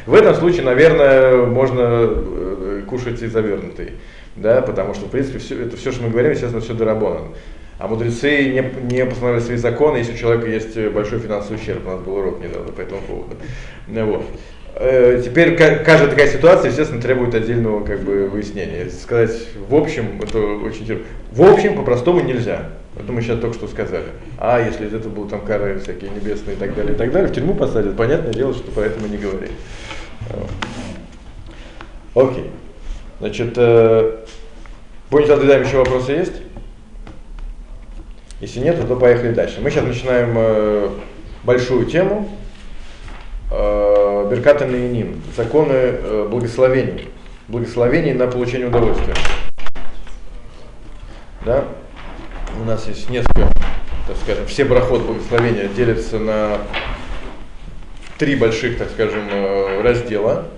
В 0.07 0.15
этом 0.15 0.35
случае, 0.35 0.63
наверное, 0.63 1.45
можно 1.47 2.09
кушать 2.89 3.21
и 3.23 3.27
завернутый, 3.27 3.93
да, 4.41 4.63
потому 4.63 4.95
что, 4.95 5.07
в 5.07 5.11
принципе, 5.11 5.39
все, 5.39 5.63
это 5.63 5.77
все, 5.77 5.93
что 5.93 6.03
мы 6.03 6.11
говорим, 6.11 6.31
естественно, 6.33 6.61
все 6.61 6.75
доработано. 6.75 7.29
А 7.79 7.87
мудрецы 7.87 8.45
не, 8.47 8.93
не 8.93 9.05
постановили 9.07 9.41
свои 9.41 9.57
законы, 9.57 9.99
если 9.99 10.15
у 10.15 10.17
человека 10.17 10.49
есть 10.49 10.77
большой 10.91 11.21
финансовый 11.21 11.57
ущерб. 11.57 11.87
У 11.87 11.91
нас 11.91 12.01
был 12.01 12.17
урок 12.17 12.41
недавно 12.43 12.73
по 12.73 12.81
этому 12.81 13.01
поводу. 13.03 13.37
Ну, 13.87 14.07
вот. 14.07 14.25
Э, 14.75 15.23
Теперь 15.25 15.57
ка- 15.57 15.85
каждая 15.85 16.11
такая 16.11 16.29
ситуация, 16.29 16.71
естественно, 16.71 17.01
требует 17.01 17.35
отдельного 17.35 17.85
как 17.85 18.01
бы, 18.01 18.29
выяснения. 18.29 18.91
Сказать 18.91 19.31
в 19.69 19.75
общем, 19.77 20.21
это 20.21 20.39
очень 20.39 20.87
тяжело. 20.87 21.03
В 21.31 21.43
общем, 21.43 21.77
по-простому 21.77 22.21
нельзя. 22.21 22.71
Это 23.01 23.13
мы 23.13 23.23
сейчас 23.23 23.39
только 23.39 23.55
что 23.57 23.69
сказали. 23.69 24.07
А 24.39 24.61
если 24.61 24.87
из 24.87 24.95
этого 24.95 25.13
будут 25.13 25.31
там 25.31 25.43
кары 25.43 25.79
всякие 25.79 26.11
небесные 26.11 26.57
и 26.57 26.59
так 26.59 26.75
далее, 26.75 26.95
и 26.95 26.97
так 26.97 27.13
далее, 27.13 27.29
в 27.29 27.33
тюрьму 27.33 27.55
посадят, 27.55 27.97
понятное 27.97 28.33
дело, 28.33 28.53
что 28.55 28.73
поэтому 28.75 29.07
не 29.07 29.19
говорили. 29.19 29.53
Окей. 32.15 32.51
Значит, 33.21 33.55
э, 33.57 34.19
будете 35.11 35.35
ответаем, 35.35 35.65
еще 35.65 35.79
вопросы 35.79 36.13
есть? 36.13 36.35
Если 38.41 38.61
нет, 38.61 38.87
то 38.87 38.95
поехали 38.95 39.33
дальше. 39.33 39.61
Мы 39.61 39.71
сейчас 39.71 39.85
начинаем 39.85 40.35
э, 40.37 40.91
большую 41.43 41.87
тему. 41.87 42.29
Э, 43.51 44.29
Беркат 44.31 44.61
Наиним. 44.61 45.21
Законы 45.37 45.73
э, 45.73 46.29
благословений. 46.31 47.09
Благословений 47.49 48.13
на 48.13 48.29
получение 48.29 48.69
удовольствия. 48.69 49.15
Да? 51.45 51.65
У 52.61 52.65
нас 52.65 52.87
есть 52.87 53.11
несколько, 53.11 53.51
так 54.07 54.17
скажем, 54.23 54.47
все 54.47 54.65
брахот 54.65 55.03
благословения 55.03 55.69
делятся 55.69 56.19
на 56.19 56.59
три 58.19 58.37
больших, 58.37 58.79
так 58.79 58.91
скажем, 58.91 59.23
э, 59.31 59.83
раздела. 59.83 60.49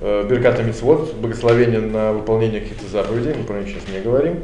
Э, 0.00 0.24
Беркат 0.28 0.60
и 0.60 0.62
Мицвод, 0.62 1.14
благословение 1.14 1.80
на 1.80 2.12
выполнение 2.12 2.60
каких-то 2.60 2.86
заповедей, 2.86 3.34
мы 3.34 3.42
про 3.42 3.58
них 3.58 3.68
сейчас 3.68 3.82
не 3.92 4.00
говорим. 4.00 4.36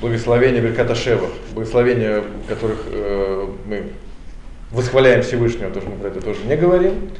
Благословение 0.00 0.62
Берката 0.62 0.94
Шева, 0.94 1.28
благословение, 1.52 2.24
которых 2.48 2.78
э, 2.90 3.46
мы 3.66 3.82
восхваляем 4.70 5.22
Всевышнего, 5.22 5.70
тоже 5.70 5.88
мы 5.88 5.96
про 5.96 6.08
это 6.08 6.22
тоже 6.22 6.40
не 6.46 6.56
говорим. 6.56 7.10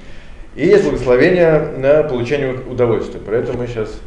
И 0.55 0.67
есть 0.67 0.85
благословение 0.85 1.59
на 1.77 2.03
получение 2.03 2.55
удовольствия. 2.55 3.21
Про 3.21 3.37
это 3.37 3.53
мы 3.53 3.67
сейчас, 3.67 4.01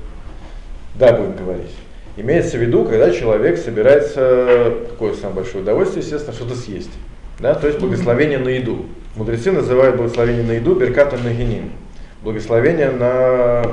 да, 0.96 1.14
будем 1.14 1.36
говорить. 1.36 1.72
Имеется 2.18 2.58
в 2.58 2.62
виду, 2.62 2.86
когда 2.86 3.12
человек 3.12 3.60
собирается, 3.60 4.74
какое 4.90 5.14
самое 5.14 5.42
большое 5.42 5.64
удовольствие, 5.64 6.04
естественно, 6.04 6.36
что-то 6.36 6.56
съесть. 6.56 6.92
Да, 7.40 7.54
то 7.54 7.68
есть 7.68 7.80
благословение 7.80 8.40
на 8.40 8.50
еду. 8.50 8.88
Мудрецы 9.16 9.52
называют 9.52 9.96
благословение 9.96 10.44
на 10.44 10.54
еду 10.54 10.74
берката 10.74 11.18
нагинин. 11.18 11.72
Благословение 12.22 12.92
на 12.92 13.64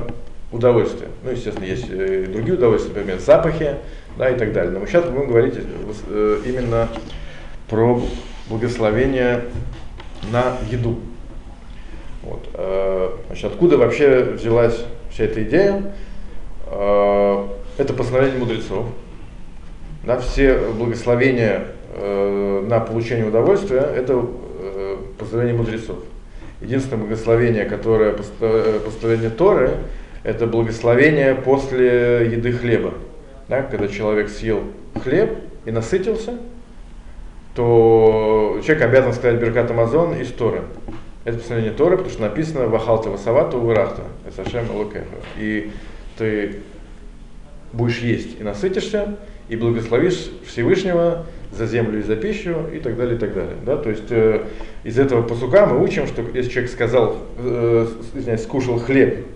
удовольствие. 0.53 1.11
Ну, 1.25 1.31
естественно, 1.33 1.65
есть 1.65 1.87
э, 1.91 2.25
и 2.25 2.27
другие 2.27 2.57
удовольствия, 2.57 2.95
например, 2.95 3.19
запахи, 3.19 3.77
да, 4.17 4.31
и 4.31 4.39
так 4.39 4.53
далее. 4.53 4.71
Но 4.71 4.81
мы 4.81 4.87
сейчас 4.87 5.05
будем 5.05 5.29
говорить 5.29 5.55
э, 6.09 6.41
именно 6.45 6.89
про 7.69 8.01
благословение 8.49 9.45
на 10.31 10.57
еду. 10.71 11.01
Вот. 12.23 12.49
э, 12.55 13.11
Значит, 13.27 13.45
откуда 13.47 13.79
вообще 13.79 14.21
взялась 14.21 14.85
вся 15.11 15.25
эта 15.25 15.43
идея? 15.43 15.93
Это 16.69 17.95
постановление 17.97 18.41
мудрецов. 18.41 18.87
Да, 20.05 20.19
все 20.19 20.59
благословения 20.77 21.69
на 21.97 22.81
получение 22.81 23.27
удовольствия– 23.27 23.81
это 23.97 24.27
постановление 25.17 25.57
мудрецов. 25.57 25.99
Единственное 26.61 27.03
благословение, 27.03 27.65
которое 27.65 28.13
поста- 28.13 28.35
э, 28.43 29.31
Торы, 29.37 29.71
это 30.25 30.47
благословение 30.47 31.35
после 31.35 32.31
еды 32.33 32.53
хлеба. 32.53 32.95
Да, 33.49 33.63
когда 33.63 33.89
человек 33.89 34.29
съел 34.29 34.63
хлеб 35.03 35.39
и 35.67 35.71
насытился, 35.71 36.39
то 37.55 38.61
человек 38.65 38.85
обязан 38.85 39.13
сказать 39.13 39.41
Беркат 39.41 39.71
Амазон 39.71 40.21
из 40.21 40.29
Торы. 40.33 40.63
Это 41.25 41.39
постановление 41.39 41.77
Торы, 41.77 41.97
потому 41.97 42.13
что 42.13 42.23
написано 42.23 42.69
Вахалта 42.69 43.11
Васавата 43.11 43.57
Увырахта, 43.57 44.03
Эсашем. 44.29 44.67
И 45.39 45.73
ты 46.19 46.57
будешь 47.73 47.99
есть 48.01 48.41
и 48.41 48.43
насытишься, 48.43 49.17
и 49.49 49.57
благословишь 49.57 50.31
Всевышнего 50.47 51.27
за 51.53 51.67
землю 51.67 51.99
и 51.99 52.03
за 52.03 52.17
пищу, 52.17 52.55
и 52.73 52.79
так 52.79 52.97
далее, 52.97 53.17
и 53.17 53.19
так 53.19 53.35
далее. 53.35 53.57
Да? 53.65 53.77
То 53.77 53.91
есть 53.91 54.11
э, 54.11 54.45
из 54.85 54.99
этого 54.99 55.23
посука 55.23 55.67
мы 55.67 55.83
учим, 55.83 56.07
что 56.07 56.23
если 56.35 56.51
человек 56.51 56.71
сказал, 56.71 57.17
э, 57.39 57.87
извиняюсь, 58.15 58.43
скушал 58.43 58.79
хлеб 58.79 59.27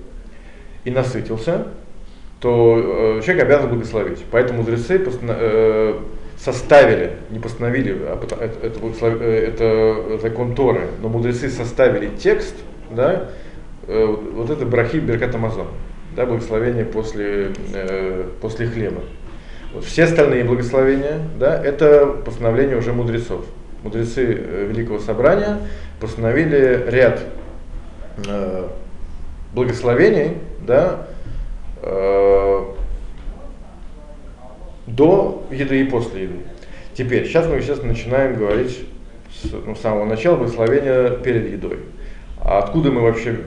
и 0.85 0.91
насытился, 0.91 1.69
то 2.41 3.19
э, 3.19 3.23
человек 3.25 3.45
обязан 3.45 3.71
благословить. 3.71 4.25
Поэтому 4.31 4.61
мудрецы 4.61 5.01
э, 5.05 5.99
составили, 6.39 7.13
не 7.31 7.39
постановили, 7.39 7.97
а 8.03 8.19
это, 8.23 8.37
это, 8.37 8.81
э, 9.03 9.45
это 9.49 10.19
закон 10.23 10.55
Торы, 10.55 10.89
но 11.03 11.09
мудрецы 11.09 11.51
составили 11.51 12.11
текст, 12.17 12.55
да, 12.91 13.29
э, 13.87 14.07
вот 14.07 14.49
это 14.49 14.65
брахи 14.65 14.97
Беркат 14.97 15.35
Амазон, 15.35 15.69
да, 16.17 16.25
благословение 16.25 16.87
после, 16.87 17.53
э, 17.75 18.25
после 18.41 18.67
хлеба. 18.67 19.03
Вот 19.73 19.85
все 19.85 20.05
остальные 20.05 20.45
благословения, 20.45 21.21
да, 21.39 21.63
это 21.63 22.07
постановление 22.07 22.77
уже 22.77 22.93
мудрецов. 22.93 23.45
Мудрецы 23.85 24.25
Великого 24.25 24.99
Собрания 24.99 25.59
постановили 26.01 26.87
ряд 26.89 27.21
э, 28.27 28.67
благословений, 29.55 30.39
да, 30.67 31.07
э, 31.83 32.65
до 34.89 35.47
еды 35.53 35.81
и 35.83 35.85
после 35.85 36.25
еды. 36.25 36.37
Теперь, 36.95 37.27
сейчас 37.27 37.47
мы, 37.47 37.57
естественно, 37.57 37.93
начинаем 37.93 38.37
говорить 38.37 38.81
с 39.33 39.53
ну, 39.53 39.77
самого 39.77 40.05
начала 40.05 40.37
благословения 40.37 41.11
перед 41.11 41.53
едой. 41.53 41.79
А 42.43 42.59
откуда 42.59 42.91
мы 42.91 43.03
вообще, 43.03 43.41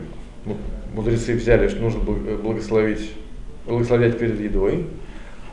мудрецы 0.94 1.34
взяли, 1.36 1.68
что 1.68 1.82
нужно 1.82 2.00
благословить, 2.00 3.12
благословлять 3.66 4.18
перед 4.18 4.40
едой? 4.40 4.88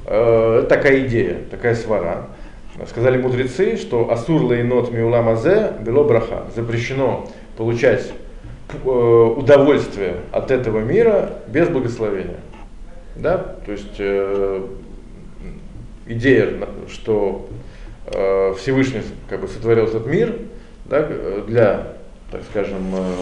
Э, 0.07 0.64
такая 0.69 1.07
идея, 1.07 1.38
такая 1.50 1.75
свара. 1.75 2.28
Сказали 2.88 3.21
мудрецы, 3.21 3.76
что 3.76 4.11
асур 4.11 4.42
лейнот 4.42 4.90
миула 4.90 5.23
мазе 5.23 5.73
бело 5.80 6.04
браха. 6.04 6.47
Запрещено 6.54 7.28
получать 7.57 8.12
э, 8.73 8.88
удовольствие 8.88 10.16
от 10.33 10.50
этого 10.50 10.80
мира 10.80 11.30
без 11.49 11.69
благословения. 11.69 12.40
Да? 13.16 13.38
То 13.66 13.73
есть 13.73 13.97
э, 13.99 14.66
идея, 16.07 16.54
что 16.88 17.49
э, 18.07 18.54
Всевышний 18.59 19.02
как 19.28 19.40
бы 19.40 19.49
сотворил 19.49 19.85
этот 19.85 20.07
мир 20.07 20.37
да, 20.87 21.09
для, 21.47 21.88
так 22.30 22.42
скажем, 22.50 22.95
э, 22.95 23.14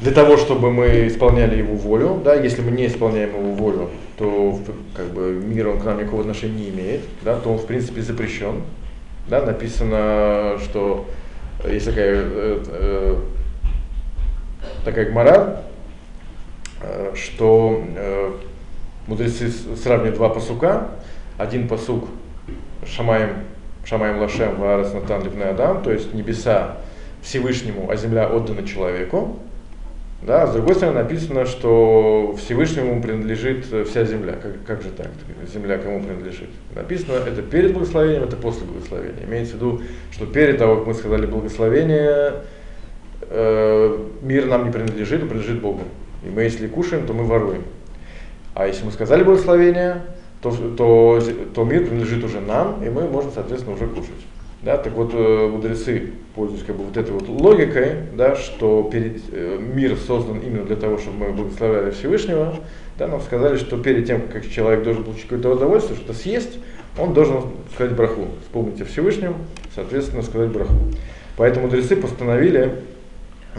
для 0.00 0.12
того, 0.12 0.38
чтобы 0.38 0.70
мы 0.70 1.06
исполняли 1.06 1.58
его 1.58 1.74
волю, 1.74 2.20
да, 2.24 2.34
если 2.34 2.62
мы 2.62 2.70
не 2.70 2.86
исполняем 2.86 3.30
его 3.30 3.52
волю, 3.52 3.90
то 4.16 4.58
как 4.94 5.06
бы 5.08 5.32
мир 5.32 5.68
он 5.68 5.78
к 5.78 5.84
нам 5.84 5.98
никакого 5.98 6.22
отношения 6.22 6.64
не 6.64 6.68
имеет, 6.70 7.02
да, 7.22 7.36
то 7.36 7.50
он 7.50 7.58
в 7.58 7.66
принципе 7.66 8.00
запрещен. 8.00 8.62
Да, 9.28 9.42
написано, 9.44 10.58
что 10.64 11.06
есть 11.64 11.86
такая, 11.86 12.14
э, 12.16 12.64
э, 12.66 13.16
такая 14.84 15.10
гмара, 15.10 15.64
э, 16.82 17.12
что 17.14 17.84
э, 17.94 18.32
мудрецы 19.06 19.50
сравнивают 19.50 20.16
два 20.16 20.30
посука, 20.30 20.88
один 21.36 21.68
посук 21.68 22.06
Шамаем, 22.86 23.30
Шамаем 23.84 24.18
Лашем 24.18 24.56
Ваарас 24.56 24.94
Натан 24.94 25.22
Ливней 25.24 25.50
Адам, 25.50 25.82
то 25.82 25.92
есть 25.92 26.14
небеса 26.14 26.78
Всевышнему, 27.22 27.90
а 27.90 27.96
земля 27.96 28.26
отдана 28.28 28.66
человеку. 28.66 29.38
Да, 30.22 30.46
с 30.46 30.52
другой 30.52 30.74
стороны 30.74 31.02
написано, 31.02 31.46
что 31.46 32.36
Всевышнему 32.38 33.00
принадлежит 33.00 33.64
вся 33.64 34.04
земля. 34.04 34.34
Как, 34.34 34.52
как 34.66 34.82
же 34.82 34.90
так? 34.90 35.08
Земля 35.50 35.78
кому 35.78 36.02
принадлежит? 36.02 36.50
Написано, 36.74 37.14
это 37.14 37.40
перед 37.40 37.72
благословением, 37.72 38.24
это 38.24 38.36
после 38.36 38.66
благословения. 38.66 39.24
Имеется 39.26 39.54
в 39.54 39.56
виду, 39.56 39.80
что 40.12 40.26
перед 40.26 40.58
того, 40.58 40.76
как 40.76 40.86
мы 40.88 40.94
сказали 40.94 41.24
благословение, 41.24 42.34
э, 43.22 43.98
мир 44.20 44.44
нам 44.44 44.66
не 44.66 44.70
принадлежит, 44.70 45.22
а 45.22 45.26
принадлежит 45.26 45.62
Богу. 45.62 45.84
И 46.22 46.28
мы, 46.28 46.42
если 46.42 46.66
кушаем, 46.66 47.06
то 47.06 47.14
мы 47.14 47.24
воруем. 47.24 47.62
А 48.54 48.66
если 48.66 48.84
мы 48.84 48.92
сказали 48.92 49.22
благословение, 49.22 50.02
то, 50.42 50.50
то, 50.76 51.18
то 51.54 51.64
мир 51.64 51.86
принадлежит 51.86 52.22
уже 52.24 52.40
нам, 52.40 52.84
и 52.84 52.90
мы 52.90 53.08
можем, 53.08 53.30
соответственно, 53.32 53.74
уже 53.74 53.86
кушать. 53.86 54.10
Да, 54.62 54.76
так 54.76 54.92
вот, 54.92 55.12
э, 55.14 55.48
мудрецы, 55.48 56.10
пользуясь 56.34 56.62
как 56.64 56.76
бы 56.76 56.84
вот 56.84 56.96
этой 56.96 57.12
вот 57.12 57.28
логикой, 57.28 57.92
да, 58.14 58.36
что 58.36 58.88
перед, 58.92 59.22
э, 59.32 59.58
мир 59.58 59.96
создан 59.96 60.40
именно 60.40 60.64
для 60.64 60.76
того, 60.76 60.98
чтобы 60.98 61.28
мы 61.28 61.32
благословляли 61.32 61.92
Всевышнего, 61.92 62.56
да, 62.98 63.08
нам 63.08 63.22
сказали, 63.22 63.56
что 63.56 63.78
перед 63.78 64.06
тем, 64.06 64.22
как 64.30 64.46
человек 64.46 64.84
должен 64.84 65.04
получить 65.04 65.24
какое-то 65.24 65.50
удовольствие, 65.52 65.96
что-то 65.96 66.12
съесть, 66.12 66.58
он 66.98 67.14
должен 67.14 67.42
сказать 67.74 67.94
браху, 67.94 68.28
вспомнить 68.42 68.82
о 68.82 68.84
Всевышнем, 68.84 69.36
соответственно, 69.74 70.22
сказать 70.22 70.50
браху. 70.50 70.74
Поэтому 71.38 71.66
мудрецы 71.66 71.96
постановили 71.96 72.72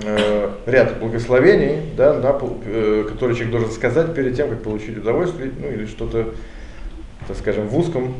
э, 0.03 0.49
ряд 0.67 0.99
благословений, 0.99 1.77
да, 1.97 2.13
на, 2.13 2.37
э, 2.65 3.05
которые 3.09 3.35
человек 3.35 3.51
должен 3.51 3.71
сказать 3.71 4.13
перед 4.13 4.35
тем, 4.35 4.49
как 4.49 4.61
получить 4.61 4.97
удовольствие, 4.99 5.49
ну 5.59 5.71
или 5.71 5.87
что-то 5.87 6.35
так 7.27 7.37
скажем, 7.37 7.67
в 7.67 7.77
узком 7.77 8.13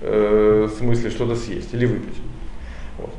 э, 0.00 0.68
смысле 0.78 1.10
что-то 1.10 1.36
съесть 1.36 1.72
или 1.72 1.86
выпить. 1.86 2.16
Вот. 2.98 3.10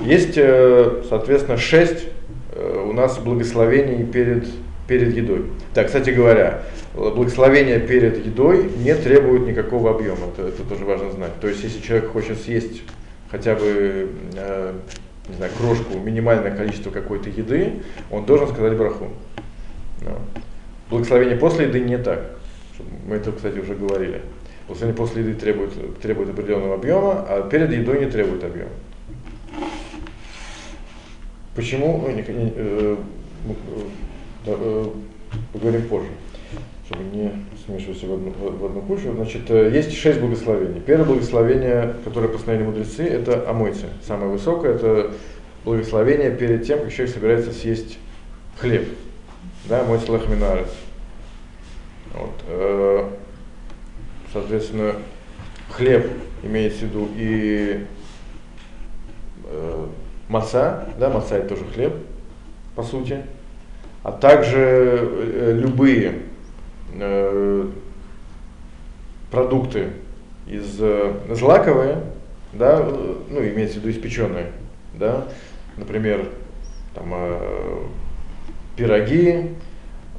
Есть, 0.00 0.34
э, 0.36 1.02
соответственно, 1.08 1.58
шесть 1.58 2.06
э, 2.52 2.84
у 2.88 2.92
нас 2.92 3.18
благословений 3.18 4.04
перед, 4.04 4.46
перед 4.88 5.14
едой. 5.14 5.46
Так, 5.74 5.86
кстати 5.86 6.10
говоря, 6.10 6.62
благословение 6.94 7.80
перед 7.80 8.24
едой 8.24 8.70
не 8.78 8.94
требует 8.94 9.46
никакого 9.46 9.90
объема, 9.90 10.28
это, 10.36 10.48
это 10.48 10.62
тоже 10.64 10.84
важно 10.84 11.12
знать. 11.12 11.32
То 11.40 11.48
есть, 11.48 11.62
если 11.62 11.80
человек 11.80 12.10
хочет 12.10 12.40
съесть 12.40 12.82
хотя 13.30 13.54
бы 13.54 14.10
э, 14.36 14.72
не 15.28 15.34
знаю, 15.34 15.52
крошку, 15.58 15.98
минимальное 15.98 16.54
количество 16.56 16.90
какой-то 16.90 17.28
еды, 17.30 17.82
он 18.10 18.24
должен 18.26 18.48
сказать 18.48 18.76
браху. 18.76 19.08
Но. 20.02 20.18
Благословение 20.88 21.36
после 21.36 21.66
еды 21.66 21.80
не 21.80 21.98
так. 21.98 22.20
Мы 23.06 23.16
это, 23.16 23.32
кстати, 23.32 23.58
уже 23.58 23.74
говорили. 23.74 24.22
Послание 24.68 24.96
после 24.96 25.22
еды 25.22 25.34
требует, 25.34 26.00
требует 26.00 26.30
определенного 26.30 26.74
объема, 26.74 27.24
а 27.28 27.48
перед 27.48 27.72
едой 27.72 28.04
не 28.04 28.10
требует 28.10 28.42
объема. 28.42 28.70
Почему? 31.54 31.98
Ну, 31.98 32.08
не, 32.08 32.16
не, 32.16 32.52
э, 32.54 32.96
э, 34.46 34.84
поговорим 35.52 35.82
позже, 35.88 36.08
чтобы 36.86 37.04
не 37.04 37.32
смешивать 37.64 38.02
в 38.02 38.12
одну, 38.12 38.30
в 38.32 38.66
одну 38.66 38.80
кучу. 38.82 39.12
Значит, 39.12 39.42
э, 39.50 39.70
есть 39.72 39.96
шесть 39.96 40.20
благословений. 40.20 40.80
Первое 40.80 41.06
благословение, 41.06 41.94
которое 42.04 42.28
постановили 42.28 42.66
мудрецы, 42.66 43.04
это 43.04 43.48
омойцы. 43.48 43.86
Самое 44.04 44.30
высокое 44.30 44.74
это 44.74 45.12
благословение 45.64 46.32
перед 46.32 46.66
тем, 46.66 46.80
как 46.80 46.92
человек 46.92 47.14
собирается 47.14 47.52
съесть 47.52 47.98
хлеб. 48.58 48.88
Да, 49.66 49.84
мой 49.84 49.98
лахминарес. 50.06 50.74
Вот. 52.14 53.16
Э, 54.36 54.40
соответственно, 54.40 54.94
хлеб 55.70 56.10
имеется 56.42 56.80
в 56.80 56.82
виду 56.88 57.08
и 57.16 57.84
э, 59.44 59.86
маца, 60.28 60.88
да, 60.98 61.10
маца 61.10 61.36
это 61.36 61.50
тоже 61.50 61.64
хлеб, 61.72 61.94
по 62.74 62.82
сути, 62.82 63.22
а 64.02 64.12
также 64.12 64.58
э, 64.60 65.58
любые 65.58 66.20
э, 66.94 67.68
продукты 69.30 69.88
из 70.46 70.76
э, 70.80 71.14
злаковые, 71.30 72.02
да, 72.52 72.78
ну, 73.30 73.40
имеется 73.40 73.80
в 73.80 73.84
виду 73.84 73.90
испеченные, 73.90 74.52
да, 74.94 75.26
например, 75.76 76.28
там, 76.94 77.10
э, 77.12 77.82
пироги, 78.76 79.50
Э, 79.50 79.65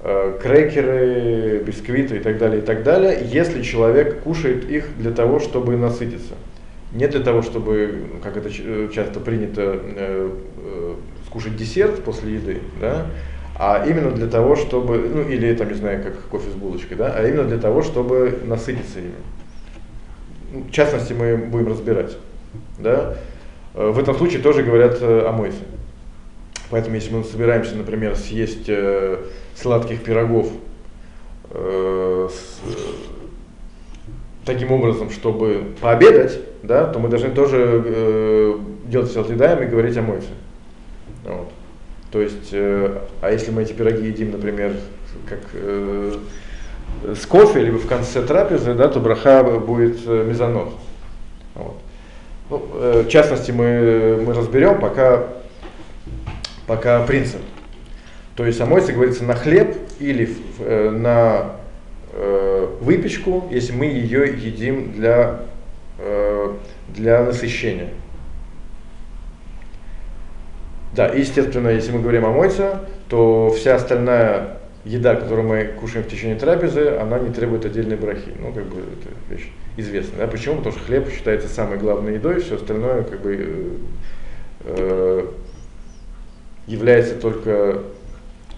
крекеры, 0.01 1.63
бисквиты 1.65 2.17
и 2.17 2.19
так 2.19 2.37
далее, 2.37 2.61
и 2.61 2.65
так 2.65 2.83
далее, 2.83 3.19
если 3.23 3.61
человек 3.61 4.19
кушает 4.21 4.69
их 4.69 4.85
для 4.97 5.11
того, 5.11 5.39
чтобы 5.39 5.75
насытиться. 5.75 6.35
Не 6.93 7.07
для 7.07 7.19
того, 7.19 7.41
чтобы, 7.41 8.05
как 8.23 8.37
это 8.37 8.49
э, 8.49 8.89
часто 8.93 9.19
принято, 9.19 9.61
э, 9.83 10.31
э, 10.57 10.93
скушать 11.25 11.57
десерт 11.57 12.01
после 12.03 12.35
еды, 12.35 12.61
да, 12.79 13.07
а 13.59 13.85
именно 13.85 14.11
для 14.11 14.27
того, 14.27 14.55
чтобы, 14.55 14.97
ну 14.99 15.27
или 15.27 15.53
там, 15.53 15.67
не 15.67 15.73
знаю, 15.73 16.01
как 16.01 16.21
кофе 16.29 16.49
с 16.49 16.53
булочкой, 16.53 16.95
да, 16.95 17.13
а 17.13 17.27
именно 17.27 17.43
для 17.43 17.57
того, 17.57 17.81
чтобы 17.81 18.39
насытиться 18.45 18.99
ими. 18.99 19.11
Ну, 20.53 20.63
в 20.63 20.71
частности, 20.71 21.11
мы 21.11 21.35
будем 21.35 21.67
разбирать. 21.67 22.17
Да. 22.79 23.17
Э, 23.73 23.89
в 23.89 23.99
этом 23.99 24.15
случае 24.15 24.41
тоже 24.41 24.63
говорят 24.63 24.99
о 25.01 25.31
мойсе. 25.33 25.59
Поэтому 26.69 26.95
если 26.95 27.13
мы 27.13 27.23
собираемся, 27.25 27.75
например, 27.75 28.15
съесть 28.15 28.65
э, 28.67 29.17
сладких 29.61 30.03
пирогов 30.03 30.49
э, 31.51 32.29
таким 34.45 34.71
образом, 34.71 35.09
чтобы 35.09 35.73
пообедать, 35.81 36.39
да, 36.63 36.85
то 36.85 36.99
мы 36.99 37.09
должны 37.09 37.31
тоже 37.31 37.83
э, 37.85 38.57
делать 38.85 39.09
все 39.09 39.21
едаем 39.21 39.63
и 39.63 39.65
говорить 39.65 39.97
о 39.97 40.01
мойце. 40.01 40.27
Вот. 41.23 41.49
То 42.11 42.21
есть, 42.21 42.49
э, 42.51 43.01
а 43.21 43.31
если 43.31 43.51
мы 43.51 43.63
эти 43.63 43.73
пироги 43.73 44.07
едим, 44.07 44.31
например, 44.31 44.75
как 45.27 45.39
э, 45.53 46.17
с 47.13 47.25
кофе, 47.25 47.61
либо 47.61 47.77
в 47.77 47.87
конце 47.87 48.21
трапезы, 48.21 48.73
да, 48.73 48.87
то 48.87 48.99
браха 48.99 49.43
будет 49.43 49.99
э, 50.05 50.23
мезонот. 50.27 50.69
Вот. 51.55 51.77
Ну, 52.49 52.65
э, 52.75 53.03
в 53.05 53.09
частности, 53.09 53.51
мы, 53.51 54.23
мы 54.25 54.33
разберем 54.33 54.79
пока, 54.79 55.23
пока 56.65 57.03
принцип. 57.03 57.41
То 58.37 58.45
есть 58.45 58.61
амойса 58.61 58.93
говорится 58.93 59.23
на 59.23 59.33
хлеб 59.33 59.75
или 59.99 60.29
э, 60.59 60.91
на 60.91 61.53
э, 62.13 62.67
выпечку, 62.81 63.47
если 63.49 63.73
мы 63.73 63.85
ее 63.87 64.27
едим 64.27 64.93
для, 64.93 65.39
э, 65.97 66.53
для 66.95 67.23
насыщения. 67.23 67.89
Да, 70.95 71.07
естественно, 71.07 71.69
если 71.69 71.91
мы 71.91 71.99
говорим 71.99 72.25
о 72.25 72.31
мойце, 72.31 72.77
то 73.09 73.49
вся 73.49 73.73
остальная 73.73 74.59
еда, 74.85 75.15
которую 75.15 75.47
мы 75.47 75.63
кушаем 75.79 76.05
в 76.05 76.09
течение 76.09 76.37
трапезы, 76.37 76.89
она 76.89 77.17
не 77.17 77.33
требует 77.33 77.65
отдельной 77.65 77.97
брахи. 77.97 78.33
Ну, 78.39 78.53
как 78.53 78.65
бы, 78.65 78.81
это 78.81 79.33
вещь 79.33 79.49
известная. 79.77 80.19
Да? 80.19 80.27
Почему? 80.27 80.57
Потому 80.57 80.75
что 80.75 80.85
хлеб 80.85 81.09
считается 81.11 81.47
самой 81.47 81.79
главной 81.79 82.15
едой, 82.15 82.39
все 82.41 82.57
остальное, 82.57 83.01
как 83.01 83.19
бы, 83.19 83.35
э, 83.35 83.77
э 84.65 85.27
является 86.67 87.15
только 87.15 87.81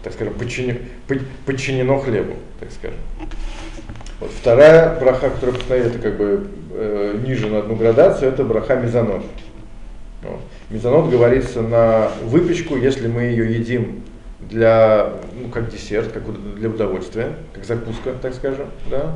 так 0.03 0.13
скажем, 0.13 0.33
подчинено, 0.33 0.79
подчинено 1.45 1.99
хлебу, 1.99 2.33
так 2.59 2.71
скажем. 2.71 2.99
Вот 4.19 4.31
вторая 4.31 4.99
браха, 4.99 5.29
которая 5.29 5.55
постановили, 5.55 5.89
это 5.89 5.99
как 5.99 6.17
бы 6.17 6.47
э, 6.73 7.21
ниже 7.25 7.47
на 7.47 7.59
одну 7.59 7.75
градацию, 7.75 8.29
это 8.29 8.43
браха 8.43 8.75
мезонот. 8.75 9.23
Вот. 10.23 10.41
Мезонот 10.69 11.09
говорится 11.09 11.62
на 11.62 12.09
выпечку, 12.23 12.75
если 12.75 13.07
мы 13.07 13.23
ее 13.23 13.53
едим 13.53 14.03
для, 14.39 15.13
ну, 15.41 15.49
как 15.49 15.69
десерт, 15.69 16.12
как 16.12 16.23
для 16.55 16.69
удовольствия, 16.69 17.33
как 17.53 17.63
закуска, 17.63 18.13
так 18.21 18.33
скажем, 18.33 18.67
да. 18.89 19.15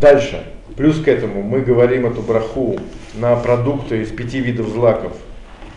Дальше, 0.00 0.44
плюс 0.76 1.00
к 1.00 1.08
этому 1.08 1.42
мы 1.42 1.60
говорим 1.60 2.06
эту 2.06 2.22
браху 2.22 2.78
на 3.14 3.36
продукты 3.36 4.02
из 4.02 4.10
пяти 4.10 4.40
видов 4.40 4.68
злаков, 4.68 5.12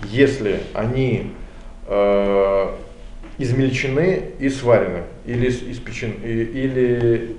если 0.03 0.61
они 0.73 1.33
э, 1.87 2.69
измельчены 3.37 4.31
и 4.39 4.49
сварены, 4.49 5.03
или 5.25 5.49
испечены, 5.49 6.13
или 6.23 7.37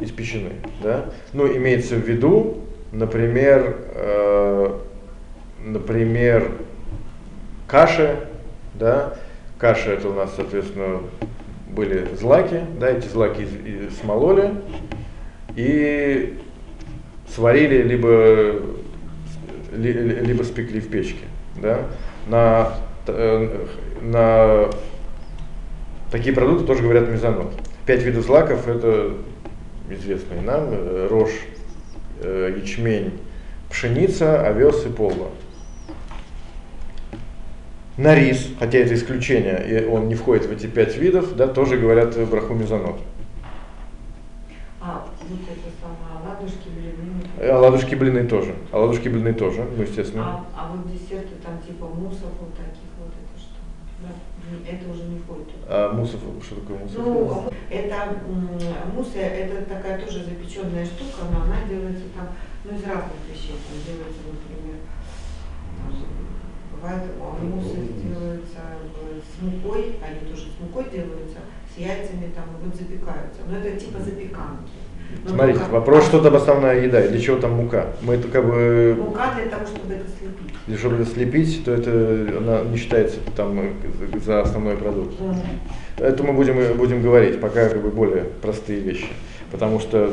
испечены. 0.00 0.52
Да? 0.82 1.10
Ну, 1.32 1.46
имеется 1.56 1.96
в 1.96 2.08
виду, 2.08 2.58
например, 2.92 3.76
э, 3.94 4.78
например, 5.64 6.52
каши, 7.66 8.20
да, 8.74 9.14
каша 9.58 9.92
это 9.92 10.08
у 10.08 10.14
нас, 10.14 10.32
соответственно, 10.34 11.00
были 11.68 12.08
злаки, 12.16 12.60
да, 12.78 12.90
эти 12.90 13.06
злаки 13.06 13.46
смололи 14.00 14.54
и 15.54 16.38
сварили, 17.28 17.82
либо, 17.82 18.60
либо 19.72 20.42
спекли 20.42 20.80
в 20.80 20.88
печке, 20.88 21.24
да. 21.56 21.86
На 22.26 22.74
на 23.06 24.70
такие 26.10 26.34
продукты 26.34 26.66
тоже 26.66 26.82
говорят 26.82 27.08
мезонот. 27.08 27.52
Пять 27.86 28.02
видов 28.02 28.24
злаков 28.24 28.68
это 28.68 29.14
известные 29.88 30.40
нам, 30.40 30.68
э, 30.70 31.08
рожь, 31.10 31.46
э, 32.22 32.54
ячмень, 32.60 33.18
пшеница, 33.68 34.46
овес 34.46 34.86
и 34.86 34.88
полба. 34.88 35.28
На 37.96 38.14
рис, 38.14 38.48
хотя 38.58 38.78
это 38.78 38.94
исключение, 38.94 39.64
и 39.68 39.84
он 39.84 40.08
не 40.08 40.14
входит 40.14 40.46
в 40.46 40.52
эти 40.52 40.66
пять 40.66 40.96
видов, 40.96 41.36
да, 41.36 41.48
тоже 41.48 41.76
говорят 41.76 42.16
браху 42.28 42.54
мезонот. 42.54 42.98
А 44.80 45.06
вот 45.28 45.40
это 45.40 45.68
самое, 45.80 46.26
ладушки, 46.26 46.68
блины? 46.68 47.52
А 47.52 47.58
ладушки, 47.58 47.94
блины 47.94 48.26
тоже. 48.26 48.54
А 48.72 48.78
ладушки, 48.78 49.08
блины 49.08 49.34
тоже, 49.34 49.66
ну 49.76 49.82
естественно. 49.82 50.24
А, 50.24 50.44
а 50.56 50.72
вот 50.72 50.90
десерты 50.90 51.34
там 51.44 51.60
типа 51.66 51.86
мусов 51.86 52.30
вот 52.40 52.54
таких 52.54 52.89
это 54.66 54.90
уже 54.90 55.04
не 55.04 55.18
входит. 55.18 55.48
А 55.68 55.92
мусов, 55.92 56.20
что 56.42 56.56
такое 56.56 56.78
мусов? 56.78 56.98
Ну, 56.98 57.52
это 57.70 57.96
мусса, 58.94 59.18
это 59.18 59.64
такая 59.64 60.04
тоже 60.04 60.24
запеченная 60.24 60.84
штука, 60.84 61.26
но 61.30 61.42
она 61.42 61.56
делается 61.68 62.04
там, 62.16 62.28
ну, 62.64 62.76
из 62.76 62.82
разных 62.84 63.20
вещей. 63.30 63.56
Там 63.68 63.78
делается, 63.86 64.20
например, 64.26 64.80
бывает, 66.72 67.02
муссы 67.42 67.76
делаются 68.02 68.60
с 69.20 69.42
мукой, 69.42 69.98
они 70.02 70.30
тоже 70.30 70.46
с 70.50 70.60
мукой 70.60 70.90
делаются, 70.90 71.38
с 71.74 71.78
яйцами 71.78 72.32
там 72.34 72.44
вот 72.62 72.74
запекаются. 72.74 73.42
Но 73.46 73.58
это 73.58 73.78
типа 73.78 74.00
запеканки. 74.00 74.89
Смотрите, 75.26 75.60
мука, 75.60 75.72
вопрос, 75.72 76.06
что 76.06 76.20
там 76.20 76.34
основная 76.34 76.80
еда, 76.80 77.06
для 77.06 77.20
чего 77.20 77.38
там 77.38 77.52
мука? 77.52 77.88
Мы 78.02 78.14
это 78.14 78.28
как 78.28 78.46
бы... 78.46 78.96
Мука 78.98 79.34
для 79.36 79.50
того, 79.50 79.66
чтобы 79.66 79.94
это 79.94 80.04
слепить. 80.06 80.54
Если 80.66 80.80
чтобы 80.80 80.96
это 80.96 81.10
слепить, 81.10 81.64
то 81.64 81.72
это 81.72 82.38
она 82.38 82.60
не 82.62 82.76
считается 82.76 83.18
там 83.36 83.58
за 84.24 84.40
основной 84.40 84.76
продукт. 84.76 85.20
-hmm. 85.20 85.34
Это 85.98 86.22
мы 86.22 86.32
будем, 86.32 86.76
будем 86.76 87.02
говорить, 87.02 87.40
пока 87.40 87.68
как 87.68 87.82
бы 87.82 87.90
более 87.90 88.24
простые 88.40 88.80
вещи. 88.80 89.08
Потому 89.52 89.80
что 89.80 90.10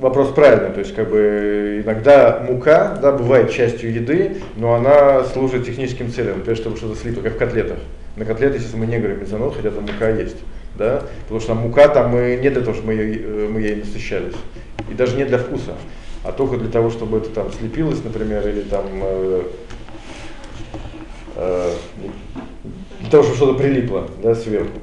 вопрос 0.00 0.28
правильный, 0.32 0.70
то 0.70 0.80
есть 0.80 0.94
как 0.94 1.08
бы 1.08 1.82
иногда 1.84 2.44
мука, 2.46 2.98
да, 3.00 3.12
бывает 3.12 3.50
частью 3.50 3.94
еды, 3.94 4.36
но 4.56 4.74
она 4.74 5.24
служит 5.24 5.64
техническим 5.64 6.10
целям, 6.10 6.38
например, 6.38 6.56
чтобы 6.56 6.76
что-то 6.76 6.96
слипло, 6.96 7.22
как 7.22 7.34
в 7.34 7.38
котлетах. 7.38 7.78
На 8.16 8.24
котлеты, 8.24 8.58
если 8.58 8.76
мы 8.76 8.86
не 8.86 8.98
говорим 8.98 9.20
мезонот, 9.20 9.56
хотя 9.56 9.70
там 9.70 9.84
мука 9.84 10.10
есть, 10.10 10.36
да, 10.76 11.02
потому 11.22 11.40
что 11.40 11.54
мука 11.54 11.88
там 11.88 12.10
мы 12.10 12.38
не 12.42 12.50
для 12.50 12.60
того, 12.60 12.74
чтобы 12.74 12.88
мы, 12.88 12.94
ее, 12.94 13.48
мы 13.48 13.60
ей 13.60 13.76
насыщались, 13.76 14.34
и 14.90 14.94
даже 14.94 15.16
не 15.16 15.24
для 15.24 15.38
вкуса, 15.38 15.74
а 16.24 16.32
только 16.32 16.56
для 16.56 16.70
того, 16.70 16.90
чтобы 16.90 17.18
это 17.18 17.30
там 17.30 17.52
слепилось, 17.52 18.02
например, 18.02 18.46
или 18.48 18.62
там 18.62 18.86
э, 18.92 19.42
э, 21.36 21.72
для 23.00 23.10
того, 23.10 23.22
чтобы 23.22 23.36
что-то 23.36 23.58
прилипло 23.58 24.08
да, 24.22 24.34
сверху. 24.34 24.78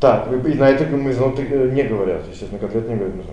Так, 0.00 0.28
и 0.30 0.54
на 0.54 0.68
это 0.68 0.84
мы 0.84 1.12
э, 1.12 1.70
не 1.70 1.82
говорят, 1.84 2.22
естественно, 2.30 2.58
котлет 2.58 2.88
не 2.88 2.96
говорят. 2.96 3.24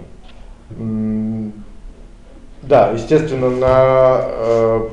Да, 2.62 2.91
естественно, 2.91 3.50
на, 3.50 4.21
э, 4.24 4.89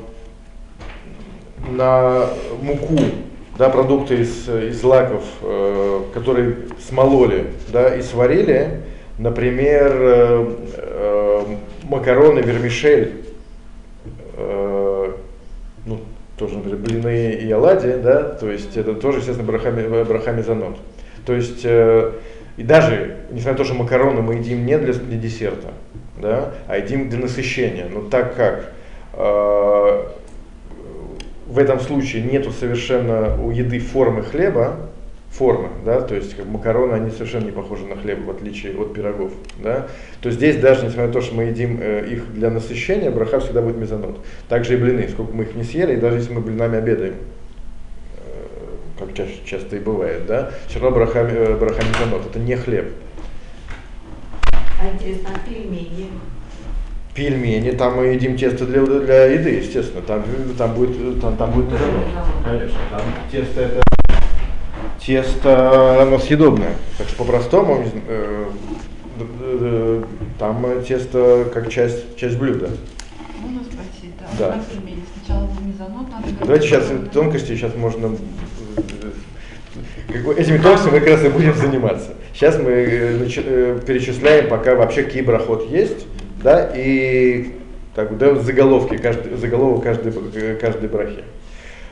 на 1.71 2.27
муку, 2.63 2.99
да, 3.59 3.69
продукты 3.69 4.21
из, 4.21 4.49
из 4.49 4.81
злаков, 4.81 5.25
э, 5.43 6.03
которые 6.15 6.57
смололи 6.89 7.49
да, 7.69 7.95
и 7.95 8.03
сварили, 8.03 8.83
например, 9.19 9.93
э, 9.95 10.55
э, 10.77 11.45
макароны, 11.83 12.39
вермишель, 12.39 13.25
э, 14.37 15.13
ну, 15.87 16.01
тоже, 16.39 16.57
например, 16.57 16.79
блины 16.79 17.33
и 17.33 17.51
оладьи, 17.51 17.97
да, 18.01 18.23
то 18.23 18.49
есть 18.49 18.77
это 18.77 18.95
тоже, 18.95 19.19
естественно, 19.19 19.49
брахами, 19.49 20.05
брахами 20.05 20.43
занот. 20.43 20.77
То 21.27 21.33
есть, 21.33 21.63
э, 21.65 22.13
и 22.57 22.63
даже, 22.63 23.17
несмотря 23.31 23.53
на 23.53 23.59
то, 23.59 23.65
что 23.65 23.75
макароны 23.75 24.23
мы 24.23 24.35
едим 24.35 24.65
не 24.65 24.79
для, 24.79 24.93
для 24.93 25.19
десерта, 25.19 25.69
да, 26.23 26.55
а 26.69 26.79
едим 26.79 27.09
для 27.09 27.19
насыщения, 27.19 27.89
но 27.93 28.03
так 28.03 28.37
как 28.37 28.73
э, 29.15 30.05
в 31.49 31.59
этом 31.59 31.81
случае 31.81 32.23
нету 32.23 32.53
совершенно 32.53 33.43
у 33.43 33.51
еды 33.51 33.79
формы 33.79 34.23
хлеба, 34.23 34.77
формы, 35.31 35.71
да, 35.85 36.01
то 36.01 36.15
есть 36.15 36.37
как 36.37 36.47
макароны, 36.47 36.93
они 36.93 37.11
совершенно 37.11 37.47
не 37.47 37.53
похожи 37.53 37.87
на 37.87 37.97
хлеб, 37.97 38.25
в 38.25 38.31
отличие 38.31 38.79
от 38.79 38.93
пирогов, 38.93 39.33
да, 39.63 39.87
то 40.21 40.31
здесь 40.31 40.57
даже, 40.57 40.85
несмотря 40.85 41.07
на 41.07 41.13
то, 41.13 41.21
что 41.21 41.35
мы 41.35 41.45
едим 41.45 41.79
э, 41.81 42.07
их 42.11 42.33
для 42.35 42.51
насыщения, 42.51 43.11
браха 43.11 43.41
всегда 43.41 43.63
будет 43.63 43.77
мезонот. 43.77 44.19
Также 44.49 44.75
и 44.75 44.77
блины, 44.77 45.09
сколько 45.09 45.33
мы 45.35 45.45
их 45.45 45.55
не 45.55 45.65
съели, 45.65 45.95
и 45.95 45.97
даже 45.97 46.19
если 46.19 46.33
мы 46.33 46.41
блинами 46.41 46.79
обедаем, 46.79 47.15
э, 48.17 48.99
как 48.99 49.15
чаще, 49.15 49.39
часто 49.45 49.77
и 49.77 49.81
бывает, 49.81 50.27
да, 50.27 50.51
все 50.67 50.81
равно 50.81 50.97
браха, 50.97 51.21
э, 51.21 51.57
браха 51.57 51.83
мезонот, 51.83 52.27
это 52.27 52.39
не 52.39 52.57
хлеб. 52.57 52.93
А 54.53 54.93
интересно, 54.93 55.31
а 55.35 55.49
пельмени? 55.49 56.09
Пельмени, 57.19 57.73
там 57.73 57.97
мы 57.97 58.07
едим 58.07 58.37
тесто 58.37 58.65
для, 58.65 58.81
для 58.81 59.25
еды, 59.25 59.51
естественно, 59.51 60.03
там, 60.03 60.23
там 60.57 60.75
будет, 60.75 61.21
там, 61.21 61.37
там 61.37 61.51
будет 61.51 61.67
мезонот, 61.67 62.05
конечно, 62.45 62.79
там 62.93 63.01
тесто 63.33 63.61
это 63.61 63.83
тесто, 65.05 66.03
оно 66.03 66.19
съедобное. 66.21 66.75
Так 66.97 67.09
что 67.09 67.25
по-простому, 67.25 67.85
э, 68.07 68.45
э, 69.41 70.05
там 70.39 70.65
тесто 70.87 71.51
как 71.53 71.71
часть, 71.71 72.17
часть 72.17 72.39
блюда. 72.39 72.71
Можно 73.41 73.65
спросить, 73.65 74.13
да? 74.39 74.53
Да. 74.53 74.61
Сначала 75.25 75.49
надо 75.89 76.35
Давайте 76.41 76.69
сейчас 76.69 76.85
тонкости, 77.13 77.57
сейчас 77.57 77.75
можно... 77.75 78.17
Этими 80.37 80.59
тонкостями 80.59 80.93
мы 80.93 81.01
как 81.01 81.09
раз 81.09 81.25
и 81.25 81.29
будем 81.31 81.55
заниматься. 81.55 82.15
Сейчас 82.33 82.57
мы 82.59 82.71
э, 82.71 83.29
э, 83.37 83.81
перечисляем, 83.85 84.49
пока 84.49 84.77
вообще 84.77 85.03
какие 85.03 85.23
брахот 85.23 85.69
есть, 85.69 86.07
да, 86.43 86.71
и 86.75 87.53
так, 87.95 88.17
да, 88.17 88.35
заголовки, 88.37 88.97
каждый, 88.97 89.37
заголовок 89.37 89.83
каждой, 89.83 90.13
каждой 90.57 90.89
брахи. 90.89 91.25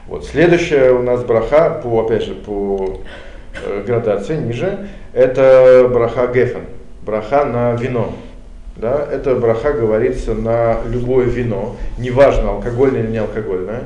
Вот. 0.07 0.25
Следующая 0.25 0.93
у 0.93 1.03
нас 1.03 1.25
браха, 1.25 1.81
по, 1.83 2.05
опять 2.05 2.25
же, 2.25 2.35
по 2.35 3.01
э, 3.65 3.83
градации 3.85 4.37
ниже, 4.37 4.89
это 5.13 5.91
браха 5.93 6.29
гефен, 6.29 6.63
браха 7.05 7.45
на 7.45 7.75
вино. 7.75 8.13
Да, 8.77 9.09
это 9.11 9.35
браха 9.37 9.73
говорится 9.73 10.35
на 10.35 10.81
любое 10.87 11.25
вино, 11.25 11.77
неважно 11.99 12.51
алкогольное 12.51 13.01
или 13.01 13.11
не 13.11 13.19
алкогольное, 13.19 13.85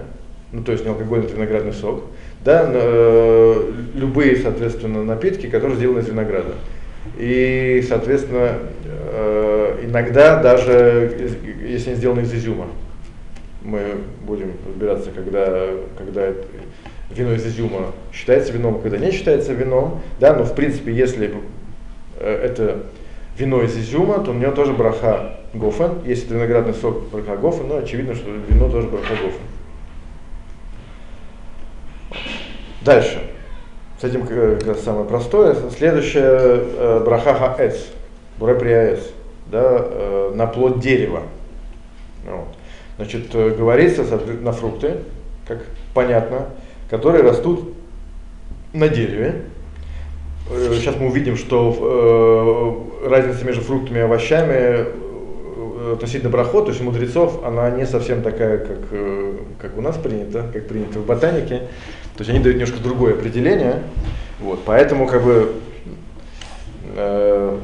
ну 0.51 0.65
то 0.65 0.73
есть 0.73 0.85
не 0.85 0.91
алкогольный 0.91 1.27
это 1.27 1.37
виноградный 1.37 1.73
сок, 1.73 2.03
да, 2.45 2.69
э, 2.69 3.73
любые, 3.95 4.37
соответственно, 4.37 5.05
напитки, 5.05 5.47
которые 5.47 5.77
сделаны 5.77 6.01
из 6.01 6.09
винограда. 6.09 6.55
И, 7.19 7.85
соответственно, 7.89 8.55
э, 8.85 9.50
иногда 9.83 10.43
даже, 10.43 11.37
если 11.63 11.91
они 11.91 11.99
сделаны 11.99 12.21
из 12.21 12.35
изюма, 12.35 12.67
мы 13.63 13.81
будем 14.23 14.53
разбираться, 14.67 15.11
когда, 15.11 15.69
когда 15.99 16.33
вино 17.11 17.33
из 17.35 17.47
изюма 17.47 17.93
считается 18.13 18.53
вином, 18.53 18.81
когда 18.81 18.99
не 18.99 19.11
считается 19.11 19.53
вином, 19.53 20.01
да, 20.19 20.35
но 20.35 20.45
в 20.45 20.55
принципе, 20.55 20.93
если 20.93 21.33
э, 22.19 22.45
это 22.45 22.85
вино 23.37 23.63
из 23.63 23.77
изюма, 23.77 24.21
то 24.21 24.31
у 24.31 24.35
нее 24.35 24.51
тоже 24.53 24.73
браха 24.73 25.41
гофен, 25.53 26.03
если 26.05 26.27
это 26.27 26.35
виноградный 26.35 26.75
сок, 26.75 27.09
браха 27.11 27.37
гофен, 27.37 27.69
но 27.69 27.79
очевидно, 27.79 28.15
что 28.15 28.31
вино 28.31 28.71
тоже 28.71 28.89
браха 28.89 29.15
гофен. 29.15 29.41
Дальше. 32.83 33.21
С 34.01 34.05
этим 34.05 34.27
как 34.27 34.67
раз 34.67 34.83
самое 34.83 35.05
простое. 35.05 35.55
Следующее 35.77 36.25
э, 36.25 37.03
браха 37.05 37.35
хаэц, 37.35 37.77
буреприаэц, 38.39 39.01
да, 39.47 39.79
э, 39.81 40.33
на 40.35 40.47
плод 40.47 40.81
дерева. 40.81 41.23
Вот. 42.25 42.49
Значит, 42.97 43.35
э, 43.35 43.51
говорится 43.51 44.05
на 44.43 44.53
фрукты, 44.53 44.99
как 45.47 45.65
понятно, 45.95 46.47
которые 46.89 47.23
растут 47.23 47.75
на 48.73 48.89
дереве. 48.89 49.43
Э, 50.51 50.75
сейчас 50.75 50.97
мы 50.97 51.09
увидим, 51.09 51.37
что 51.37 52.87
разница 53.05 53.45
между 53.45 53.63
фруктами 53.63 53.99
и 53.99 54.03
овощами 54.03 54.87
относительно 55.95 56.31
брахот, 56.31 56.67
то 56.67 56.71
есть 56.71 56.83
мудрецов, 56.83 57.45
она 57.45 57.71
не 57.71 57.87
совсем 57.87 58.23
такая, 58.23 58.59
как, 58.59 58.79
как 59.61 59.79
у 59.79 59.81
нас 59.81 59.97
принято, 59.97 60.45
как 60.53 60.69
принято 60.69 60.99
в 61.01 61.07
ботанике. 61.07 61.63
То 62.17 62.23
есть 62.23 62.31
они 62.31 62.39
дают 62.39 62.59
немножко 62.59 62.83
другое 62.83 63.15
определение. 63.15 63.83
Вот, 64.41 64.61
поэтому 64.65 65.07
как 65.07 65.23
бы 65.23 65.55
э, 66.97 67.59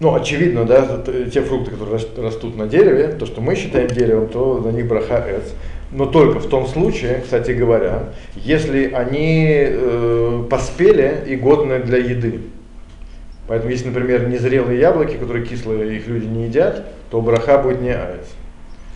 ну, 0.00 0.14
очевидно, 0.14 0.64
да, 0.64 1.02
те 1.30 1.42
фрукты, 1.42 1.72
которые 1.72 2.00
растут 2.16 2.56
на 2.56 2.66
дереве, 2.66 3.08
то, 3.08 3.26
что 3.26 3.42
мы 3.42 3.54
считаем 3.54 3.88
деревом, 3.88 4.28
то 4.28 4.58
на 4.58 4.70
них 4.70 4.88
браха 4.88 5.22
эц. 5.28 5.52
Но 5.92 6.06
только 6.06 6.38
в 6.38 6.48
том 6.48 6.66
случае, 6.66 7.20
кстати 7.22 7.50
говоря, 7.50 8.04
если 8.34 8.90
они 8.92 9.66
э, 9.68 10.44
поспели 10.48 11.24
и 11.26 11.36
годны 11.36 11.80
для 11.80 11.98
еды. 11.98 12.40
Поэтому, 13.46 13.72
если, 13.72 13.88
например, 13.88 14.26
незрелые 14.26 14.80
яблоки, 14.80 15.16
которые 15.16 15.44
кислые, 15.44 15.96
их 15.96 16.06
люди 16.06 16.24
не 16.24 16.44
едят, 16.44 16.82
то 17.10 17.20
браха 17.20 17.58
будет 17.58 17.82
не 17.82 17.90
аэц. 17.90 18.26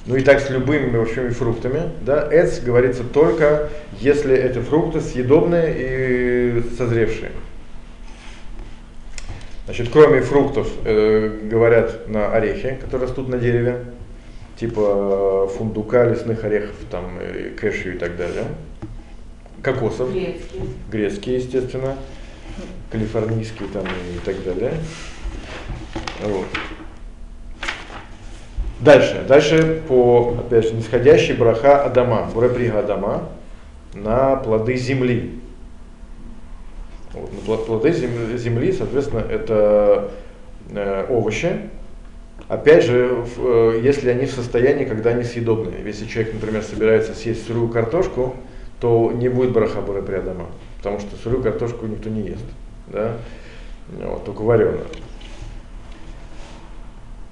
Ну 0.06 0.16
и 0.16 0.22
так 0.22 0.40
с 0.40 0.48
любыми 0.48 0.96
вообще 0.96 1.28
фруктами. 1.30 1.82
Да? 2.00 2.28
Эц 2.30 2.60
говорится 2.60 3.02
только, 3.04 3.68
если 4.00 4.34
эти 4.36 4.58
фрукты 4.58 5.00
съедобные 5.00 5.74
и 5.76 6.62
созревшие. 6.78 7.30
Значит, 9.64 9.88
кроме 9.90 10.20
фруктов, 10.20 10.68
э, 10.85 11.38
говорят 11.44 12.07
на 12.09 12.31
орехи, 12.31 12.77
которые 12.81 13.09
растут 13.09 13.29
на 13.29 13.38
дереве, 13.38 13.85
типа 14.57 15.48
фундука, 15.57 16.05
лесных 16.05 16.44
орехов, 16.44 16.77
там, 16.90 17.18
и 17.20 17.48
кэшью 17.50 17.94
и 17.94 17.98
так 17.98 18.16
далее. 18.16 18.44
Кокосов. 19.62 20.12
Грецкие. 20.12 20.62
Грецкие, 20.90 21.37
естественно. 21.37 21.96
Калифорнийские 22.90 23.68
там 23.72 23.85
и 23.85 24.18
так 24.24 24.37
далее. 24.44 24.74
Вот. 26.22 26.46
Дальше. 28.81 29.24
Дальше 29.27 29.83
по, 29.88 30.37
опять 30.38 30.68
же, 30.68 30.74
нисходящей 30.74 31.35
браха 31.35 31.83
Адама, 31.83 32.31
Бураприга 32.35 32.81
Адама 32.81 33.31
на 33.94 34.37
плоды 34.37 34.77
земли. 34.77 35.40
Вот, 37.14 37.33
на 37.33 37.57
плоды 37.64 37.92
земли, 37.92 38.72
соответственно, 38.72 39.20
это 39.20 40.11
э, 40.70 41.07
овощи. 41.09 41.70
Опять 42.48 42.85
же, 42.85 43.09
в, 43.09 43.74
э, 43.74 43.81
если 43.83 44.11
они 44.11 44.27
в 44.27 44.33
состоянии, 44.33 44.85
когда 44.85 45.11
они 45.11 45.22
съедобные. 45.22 45.83
Если 45.85 46.07
человек, 46.07 46.35
например, 46.35 46.62
собирается 46.62 47.14
съесть 47.14 47.46
сырую 47.46 47.68
картошку, 47.68 48.35
то 48.81 49.12
не 49.12 49.29
будет 49.29 49.53
браха 49.53 49.81
Бурапри 49.81 50.16
Адама, 50.16 50.46
потому 50.79 50.98
что 50.98 51.16
сырую 51.16 51.42
картошку 51.42 51.87
никто 51.87 52.11
не 52.11 52.22
ест. 52.22 52.44
Да? 52.88 53.12
Вот, 53.88 54.24
только 54.24 54.42
вареную. 54.42 54.87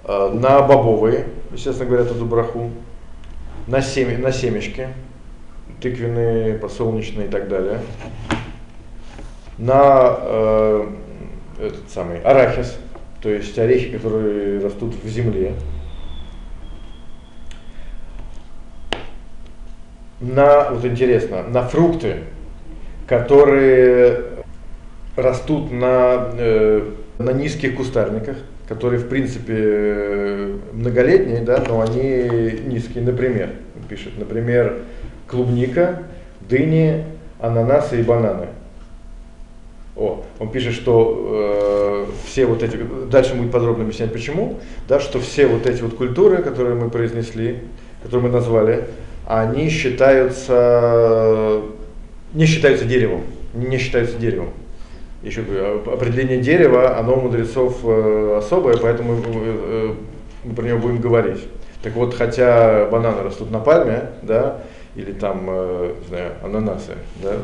Э, 0.05 0.31
на 0.33 0.63
бобовые, 0.63 1.27
естественно 1.53 1.89
говоря, 1.89 2.05
эту 2.05 2.25
браху, 2.25 2.71
на, 3.67 3.81
семя, 3.81 4.19
на 4.19 4.33
семечки, 4.33 4.89
тыквенные, 5.81 6.55
подсолнечные 6.55 7.27
и 7.27 7.31
так 7.31 7.49
далее, 7.49 7.81
на 9.63 10.17
э, 10.19 10.87
этот 11.59 11.91
самый 11.91 12.21
арахис, 12.21 12.77
то 13.21 13.29
есть 13.29 13.57
орехи, 13.59 13.97
которые 13.97 14.59
растут 14.59 14.95
в 15.03 15.09
земле, 15.09 15.55
на, 20.21 20.71
вот 20.71 20.85
интересно, 20.85 21.45
на 21.45 21.63
фрукты, 21.63 22.25
которые 23.07 24.25
растут 25.17 25.71
на, 25.71 26.31
э, 26.37 26.89
на 27.19 27.31
низких 27.31 27.77
кустарниках, 27.77 28.39
которые 28.67 28.99
в 28.99 29.09
принципе 29.09 29.55
э, 29.57 30.59
многолетние, 30.73 31.43
да, 31.43 31.63
но 31.69 31.83
они 31.83 32.59
низкие. 32.67 33.05
Например, 33.05 33.51
пишет, 33.89 34.19
например, 34.19 34.79
клубника, 35.29 36.03
дыни, 36.41 37.05
ананасы 37.39 38.01
и 38.01 38.03
бананы. 38.03 38.49
О, 39.95 40.25
он 40.39 40.49
пишет, 40.51 40.75
что 40.75 42.07
э, 42.09 42.27
все 42.27 42.47
вот 42.47 42.63
эти, 42.63 42.79
дальше 43.11 43.35
будет 43.35 43.53
подробно 43.53 43.85
объяснять 43.85 44.13
почему, 44.13 44.59
да, 44.89 45.01
что 45.01 45.21
все 45.21 45.47
вот 45.47 45.67
эти 45.67 45.83
вот 45.83 45.95
культуры, 45.95 46.43
которые 46.43 46.75
мы 46.75 46.89
произнесли, 46.89 47.59
которые 48.03 48.29
мы 48.29 48.33
назвали, 48.33 48.87
они 49.27 49.69
считаются, 49.69 51.61
не 52.33 52.47
считаются 52.47 52.87
деревом, 52.87 53.23
не 53.53 53.77
считаются 53.79 54.17
деревом 54.17 54.49
еще 55.23 55.43
говорю, 55.43 55.93
определение 55.93 56.39
дерева, 56.39 56.99
оно 56.99 57.15
у 57.17 57.21
мудрецов 57.21 57.79
э, 57.85 58.37
особое, 58.39 58.77
поэтому 58.77 59.21
э, 59.25 59.95
мы 60.45 60.55
про 60.55 60.67
него 60.67 60.79
будем 60.79 61.01
говорить. 61.01 61.47
Так 61.83 61.95
вот, 61.95 62.15
хотя 62.15 62.87
бананы 62.87 63.23
растут 63.23 63.51
на 63.51 63.61
пальме, 63.61 64.11
да, 64.23 64.59
или 64.97 65.13
там, 65.13 65.47
э, 65.49 65.95
не 66.01 66.09
знаю, 66.09 66.33
ананасы, 66.43 66.95
да, 67.23 67.37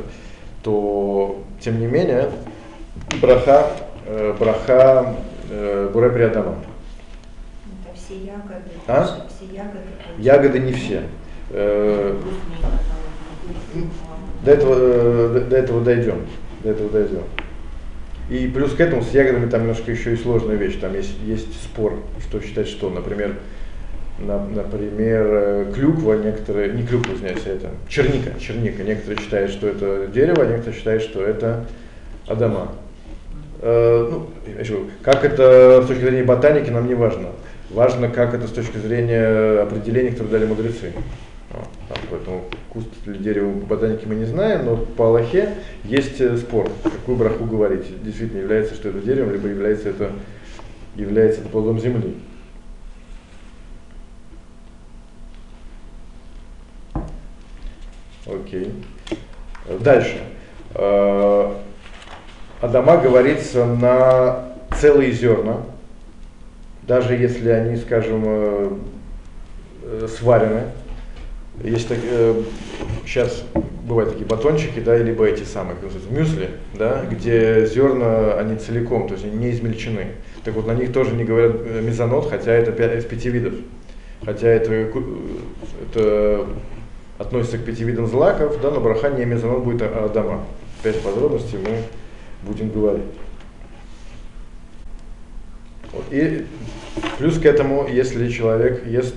то, 0.62 1.42
тем 1.60 1.80
не 1.80 1.86
менее, 1.86 2.30
браха, 3.20 3.70
браха 4.38 5.14
э, 5.50 5.90
буре 5.92 6.10
приадама. 6.10 6.56
Это 7.84 7.96
все 7.96 8.16
ягоды. 8.16 8.70
А? 8.86 9.26
Все 9.28 9.54
ягоды. 9.54 9.78
Ягоды 10.18 10.58
не 10.58 10.72
все. 10.72 11.02
До 14.44 14.50
этого, 14.50 15.40
до 15.40 15.56
этого 15.56 15.80
дойдем. 15.82 16.26
До 16.62 16.70
этого 16.70 16.90
дойдем. 16.90 17.22
И 18.28 18.46
плюс 18.48 18.74
к 18.74 18.80
этому 18.80 19.02
с 19.02 19.10
ягодами 19.12 19.48
там 19.48 19.62
немножко 19.62 19.90
еще 19.90 20.12
и 20.12 20.16
сложная 20.16 20.56
вещь. 20.56 20.78
Там 20.80 20.94
есть, 20.94 21.14
есть 21.24 21.62
спор, 21.62 21.94
что 22.20 22.40
считать 22.40 22.68
что. 22.68 22.90
Например, 22.90 23.28
на, 23.28 23.38
например, 24.18 25.26
э, 25.30 25.72
клюква, 25.74 26.14
некоторые, 26.14 26.72
не 26.72 26.82
клюква, 26.82 27.14
извиняюсь, 27.14 27.46
а 27.46 27.50
это 27.50 27.70
черника, 27.88 28.38
черника. 28.40 28.82
Некоторые 28.82 29.20
считают, 29.20 29.50
что 29.50 29.68
это 29.68 30.08
дерево, 30.12 30.42
а 30.42 30.46
некоторые 30.46 30.76
считают, 30.76 31.02
что 31.02 31.22
это 31.22 31.66
адама. 32.26 32.72
Э, 33.60 34.08
ну, 34.10 34.26
как 35.02 35.24
это 35.24 35.82
с 35.82 35.86
точки 35.86 36.02
зрения 36.02 36.24
ботаники 36.24 36.70
нам 36.70 36.86
не 36.86 36.94
важно. 36.94 37.28
Важно, 37.70 38.08
как 38.08 38.34
это 38.34 38.46
с 38.46 38.50
точки 38.52 38.78
зрения 38.78 39.60
определения, 39.60 40.10
которые 40.10 40.32
дали 40.32 40.46
мудрецы. 40.46 40.92
Вот, 41.50 41.98
поэтому 42.10 42.44
куст 42.70 42.88
или 43.06 43.16
дерево 43.18 43.52
по 43.60 43.66
ботанике 43.66 44.06
мы 44.06 44.16
не 44.16 44.24
знаем, 44.24 44.66
но 44.66 44.76
по 44.76 45.06
Аллахе 45.06 45.54
есть 45.84 46.20
э, 46.20 46.36
спор, 46.36 46.68
какую 46.82 47.16
браху 47.16 47.44
говорить. 47.44 47.86
Действительно 48.02 48.40
является, 48.40 48.74
что 48.74 48.90
это 48.90 49.00
деревом, 49.00 49.32
либо 49.32 49.48
является 49.48 49.88
это, 49.88 50.10
является 50.94 51.40
это 51.40 51.48
плодом 51.48 51.80
земли. 51.80 52.16
Окей. 58.28 58.72
Дальше. 59.80 60.18
Э, 60.74 61.54
Адама 62.60 62.98
говорится 62.98 63.64
на 63.64 64.44
целые 64.78 65.12
зерна, 65.12 65.58
даже 66.82 67.14
если 67.14 67.48
они, 67.50 67.76
скажем, 67.76 68.22
э, 68.26 68.70
э, 69.82 70.08
сварены. 70.08 70.62
Есть 71.62 71.88
так, 71.88 71.98
сейчас 73.04 73.42
бывают 73.82 74.12
такие 74.12 74.26
батончики, 74.26 74.78
да, 74.78 74.96
либо 74.96 75.26
эти 75.26 75.42
самые, 75.42 75.74
как 75.76 75.90
мюсли, 76.08 76.50
да, 76.74 77.04
где 77.10 77.66
зерна, 77.66 78.34
они 78.34 78.56
целиком, 78.56 79.08
то 79.08 79.14
есть 79.14 79.24
они 79.24 79.36
не 79.36 79.50
измельчены. 79.50 80.12
Так 80.44 80.54
вот, 80.54 80.68
на 80.68 80.72
них 80.72 80.92
тоже 80.92 81.16
не 81.16 81.24
говорят 81.24 81.56
мезонот, 81.82 82.30
хотя 82.30 82.52
это 82.52 82.70
из 82.96 83.04
пяти 83.06 83.30
видов. 83.30 83.54
Хотя 84.24 84.46
это, 84.46 84.72
это 84.72 86.46
относится 87.18 87.58
к 87.58 87.64
пяти 87.64 87.84
видам 87.84 88.06
злаков, 88.06 88.60
да, 88.60 88.70
но 88.70 88.80
браха 88.80 89.10
не 89.10 89.24
мезонот 89.24 89.64
будет 89.64 89.82
а 89.82 90.04
Адама. 90.04 90.44
Опять 90.80 91.02
подробностей 91.02 91.58
мы 91.58 91.82
будем 92.42 92.70
говорить. 92.70 93.04
Вот. 95.92 96.04
И 96.10 96.46
плюс 97.18 97.38
к 97.38 97.44
этому, 97.44 97.88
если 97.88 98.28
человек 98.28 98.86
ест 98.86 99.16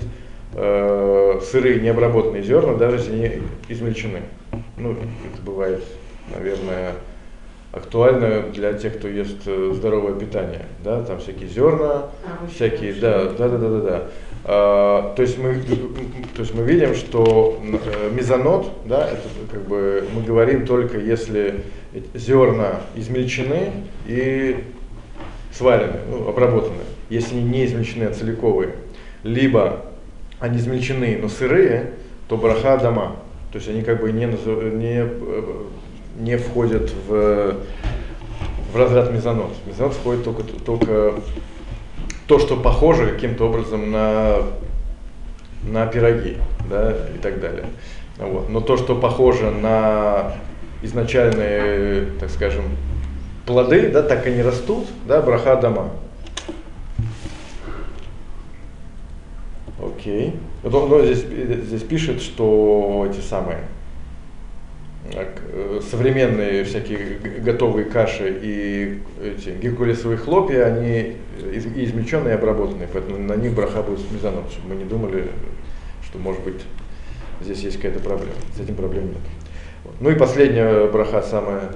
э, 0.54 1.40
сырые 1.50 1.80
необработанные 1.80 2.42
зерна, 2.42 2.74
даже 2.74 2.96
если 2.96 3.12
они 3.12 3.42
измельчены. 3.68 4.22
Ну, 4.76 4.92
это 4.92 5.42
бывает, 5.44 5.84
наверное, 6.34 6.94
актуально 7.72 8.42
для 8.52 8.72
тех, 8.74 8.98
кто 8.98 9.08
ест 9.08 9.38
э, 9.46 9.72
здоровое 9.74 10.14
питание. 10.14 10.66
Да? 10.82 11.02
Там 11.02 11.20
всякие 11.20 11.48
зерна, 11.48 12.10
Овощи, 12.40 12.54
всякие, 12.54 12.94
да, 12.94 13.24
да, 13.26 13.48
да, 13.48 13.58
да, 13.58 13.68
да, 13.68 13.80
да. 13.80 14.08
А, 14.44 15.14
то 15.14 15.22
есть 15.22 15.38
мы, 15.38 15.54
то 16.34 16.40
есть 16.40 16.54
мы 16.54 16.64
видим, 16.64 16.94
что 16.94 17.60
э, 17.62 18.10
мезонот, 18.12 18.70
да, 18.86 19.08
это 19.08 19.22
как 19.50 19.62
бы 19.68 20.04
мы 20.12 20.22
говорим 20.22 20.66
только 20.66 20.98
если 20.98 21.62
зерна 22.14 22.80
измельчены 22.96 23.70
и 24.06 24.64
сварены, 25.52 26.00
ну, 26.10 26.28
обработаны. 26.28 26.82
Если 27.08 27.36
они 27.36 27.44
не 27.44 27.66
измельчены, 27.66 28.04
а 28.04 28.12
целиковые, 28.12 28.74
либо 29.22 29.84
они 30.40 30.58
измельчены, 30.58 31.18
но 31.20 31.28
сырые, 31.28 31.92
то 32.28 32.36
браха 32.36 32.78
дома. 32.78 33.16
То 33.52 33.58
есть 33.58 33.68
они 33.68 33.82
как 33.82 34.00
бы 34.00 34.10
не, 34.10 34.24
не, 34.24 35.04
э, 35.04 35.42
не 36.18 36.36
входят 36.36 36.92
в, 37.06 37.56
в 38.72 38.76
разряд 38.76 39.12
мезонот. 39.12 39.52
Мезонот 39.66 39.92
входит 39.92 40.24
только, 40.24 40.42
только 40.42 41.14
то, 42.26 42.38
что 42.38 42.56
похоже 42.56 43.12
каким-то 43.12 43.48
образом 43.48 43.90
на, 43.90 44.38
на 45.64 45.86
пироги 45.86 46.36
да, 46.68 46.92
и 47.14 47.18
так 47.18 47.40
далее. 47.40 47.66
Вот. 48.18 48.48
Но 48.48 48.60
то, 48.60 48.76
что 48.76 48.94
похоже 48.94 49.50
на 49.50 50.34
изначальные, 50.82 52.06
так 52.20 52.30
скажем, 52.30 52.64
плоды, 53.46 53.88
да, 53.88 54.02
так 54.02 54.26
они 54.26 54.42
растут, 54.42 54.86
да, 55.06 55.22
браха 55.22 55.56
дома. 55.56 55.90
Окей. 59.82 60.36
Вот 60.62 60.74
он, 60.74 61.04
здесь, 61.04 61.24
здесь 61.66 61.82
пишет, 61.82 62.22
что 62.22 63.08
эти 63.10 63.20
самые 63.20 63.58
э, 63.58 63.81
современные 65.90 66.64
всякие 66.64 67.18
готовые 67.40 67.86
каши 67.86 68.38
и 68.42 69.00
эти 69.22 69.50
геркулесовые 69.50 70.16
хлопья, 70.16 70.64
они 70.64 71.16
измельченные 71.52 72.34
и 72.34 72.36
обработанные, 72.36 72.88
поэтому 72.92 73.18
на 73.18 73.34
них 73.34 73.52
браха 73.52 73.82
будет 73.82 74.10
мезонот, 74.10 74.50
чтобы 74.50 74.70
мы 74.70 74.76
не 74.76 74.84
думали, 74.84 75.28
что 76.04 76.18
может 76.18 76.42
быть 76.42 76.62
здесь 77.40 77.60
есть 77.60 77.76
какая-то 77.76 78.00
проблема. 78.00 78.32
С 78.56 78.60
этим 78.60 78.74
проблем 78.76 79.08
нет. 79.08 79.18
Вот. 79.84 79.94
Ну 80.00 80.10
и 80.10 80.14
последняя 80.14 80.86
браха, 80.86 81.22
самая, 81.22 81.72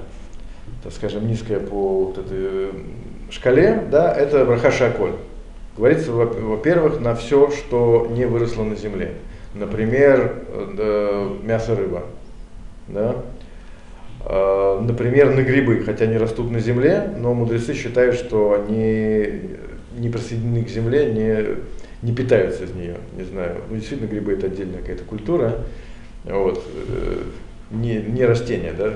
так 0.83 0.93
скажем, 0.93 1.27
низкая 1.27 1.59
по 1.59 2.05
вот 2.05 2.17
этой 2.17 2.37
э, 2.37 2.71
шкале, 3.29 3.83
да, 3.91 4.13
это 4.13 4.45
браха 4.45 4.71
шаколь. 4.71 5.11
Говорится, 5.75 6.11
во- 6.11 6.25
во-первых, 6.25 7.01
на 7.01 7.15
все, 7.15 7.51
что 7.51 8.07
не 8.09 8.25
выросло 8.25 8.63
на 8.63 8.75
земле. 8.75 9.15
Например, 9.53 10.43
э, 10.47 11.37
мясо, 11.43 11.75
рыба. 11.75 12.03
Да? 12.87 13.15
Э, 14.25 14.79
Например, 14.81 15.33
на 15.33 15.41
грибы, 15.41 15.83
хотя 15.85 16.05
они 16.05 16.17
растут 16.17 16.51
на 16.51 16.59
земле, 16.59 17.13
но 17.17 17.33
мудрецы 17.33 17.73
считают, 17.73 18.15
что 18.15 18.53
они 18.53 19.41
не 19.97 20.09
присоединены 20.09 20.63
к 20.63 20.69
земле, 20.69 21.11
не, 21.11 22.07
не 22.07 22.15
питаются 22.15 22.65
из 22.65 22.71
нее. 22.71 22.97
Не 23.17 23.23
знаю, 23.23 23.57
ну 23.69 23.75
действительно 23.75 24.07
грибы 24.07 24.33
это 24.33 24.47
отдельная 24.47 24.79
какая-то 24.79 25.03
культура, 25.03 25.65
вот, 26.25 26.63
э, 26.89 27.23
не, 27.71 27.97
не 27.97 28.25
растения, 28.25 28.73
да. 28.77 28.93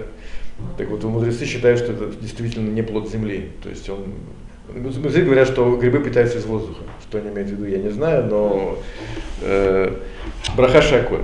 Так 0.78 0.90
вот, 0.90 1.04
мудрецы 1.04 1.46
считают, 1.46 1.80
что 1.80 1.94
это 1.94 2.12
действительно 2.20 2.70
не 2.70 2.82
плод 2.82 3.10
земли. 3.10 3.50
То 3.64 3.70
есть 3.70 3.90
он. 3.90 4.14
Мудрецы 4.74 5.22
говорят, 5.24 5.48
что 5.48 5.76
грибы 5.76 6.00
питаются 6.00 6.38
из 6.38 6.46
воздуха. 6.46 6.84
Что 7.02 7.18
они 7.18 7.30
имеют 7.30 7.50
в 7.50 7.54
виду, 7.54 7.66
я 7.66 7.78
не 7.78 7.90
знаю, 7.90 8.26
но 8.26 8.78
э, 9.42 9.96
браха 10.56 10.82
шаколь, 10.82 11.24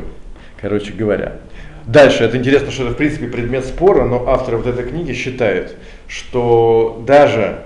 короче 0.59 0.91
говоря. 0.93 1.39
Дальше, 1.87 2.25
это 2.25 2.35
интересно, 2.35 2.69
что 2.69 2.83
это 2.83 2.91
в 2.91 2.97
принципе 2.97 3.27
предмет 3.27 3.65
спора, 3.65 4.03
но 4.03 4.27
автор 4.27 4.57
вот 4.57 4.67
этой 4.67 4.83
книги 4.83 5.13
считает, 5.13 5.77
что 6.09 7.01
даже 7.07 7.59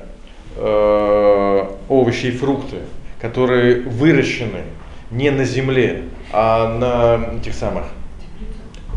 э, 0.58 1.66
овощи 1.90 2.28
и 2.28 2.32
фрукты, 2.32 2.78
которые 3.20 3.82
выращены 3.82 4.62
не 5.10 5.32
на 5.32 5.44
земле, 5.44 6.04
а 6.32 6.78
на 6.78 7.38
этих 7.40 7.56
самых, 7.56 7.86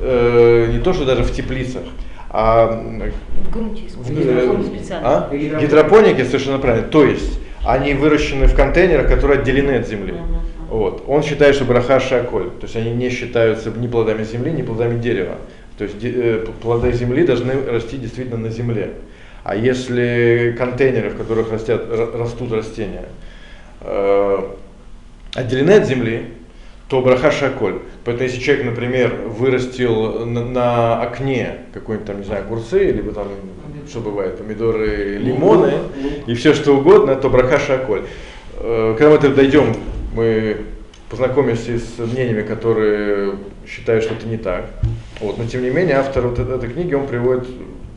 э, 0.02 0.68
не 0.70 0.78
то 0.80 0.92
что 0.92 1.06
даже 1.06 1.22
в 1.22 1.32
теплицах, 1.32 1.84
а 2.28 2.66
В 2.66 3.50
грунте 3.50 3.84
в, 3.96 4.10
э, 4.10 4.62
специально. 4.76 5.28
а? 5.30 5.34
гидропоники 5.34 6.22
совершенно 6.24 6.58
правильно. 6.58 6.86
То 6.88 7.04
есть 7.06 7.38
они 7.64 7.94
выращены 7.94 8.46
в 8.46 8.54
контейнерах, 8.54 9.08
которые 9.08 9.40
отделены 9.40 9.76
от 9.76 9.88
земли. 9.88 10.14
Вот. 10.74 11.04
Он 11.06 11.22
считает, 11.22 11.54
что 11.54 11.64
браха 11.66 12.00
шаколь, 12.00 12.50
то 12.50 12.64
есть 12.64 12.74
они 12.74 12.90
не 12.90 13.08
считаются 13.08 13.70
ни 13.70 13.86
плодами 13.86 14.24
земли, 14.24 14.50
ни 14.50 14.62
плодами 14.62 14.98
дерева. 14.98 15.36
То 15.78 15.84
есть 15.84 15.98
э, 16.02 16.44
плоды 16.60 16.92
земли 16.92 17.24
должны 17.24 17.64
расти 17.64 17.96
действительно 17.96 18.38
на 18.38 18.48
земле. 18.48 18.90
А 19.44 19.54
если 19.54 20.52
контейнеры, 20.58 21.10
в 21.10 21.16
которых 21.16 21.52
растят, 21.52 21.86
растут 21.88 22.50
растения, 22.50 23.04
э, 23.82 24.38
отделены 25.34 25.70
от 25.70 25.86
земли, 25.86 26.26
то 26.88 27.02
браха 27.02 27.30
шаколь. 27.30 27.78
Поэтому 28.04 28.26
если 28.28 28.40
человек, 28.40 28.66
например, 28.66 29.14
вырастил 29.28 30.26
на, 30.26 30.44
на 30.44 31.02
окне 31.02 31.58
какой-нибудь 31.72 32.06
там, 32.08 32.18
не 32.18 32.24
знаю, 32.24 32.42
огурцы, 32.46 32.90
либо 32.90 33.12
там, 33.12 33.28
что 33.88 34.00
бывает, 34.00 34.38
помидоры, 34.38 35.18
лимоны 35.18 35.74
и 36.26 36.34
все 36.34 36.52
что 36.52 36.72
угодно, 36.72 37.14
то 37.14 37.30
браха 37.30 37.60
шаколь. 37.60 38.02
Э, 38.56 38.96
Когда 38.98 39.10
мы 39.10 39.16
это 39.18 39.28
дойдем, 39.28 39.72
мы 40.14 40.58
познакомимся 41.10 41.78
с 41.78 41.98
мнениями, 41.98 42.42
которые 42.42 43.34
считают, 43.66 44.04
что 44.04 44.14
это 44.14 44.26
не 44.26 44.36
так. 44.36 44.70
Вот. 45.20 45.38
Но 45.38 45.44
тем 45.46 45.62
не 45.62 45.70
менее, 45.70 45.96
автор 45.96 46.26
вот 46.26 46.38
этой 46.38 46.68
книги, 46.68 46.94
он 46.94 47.06
приводит 47.06 47.46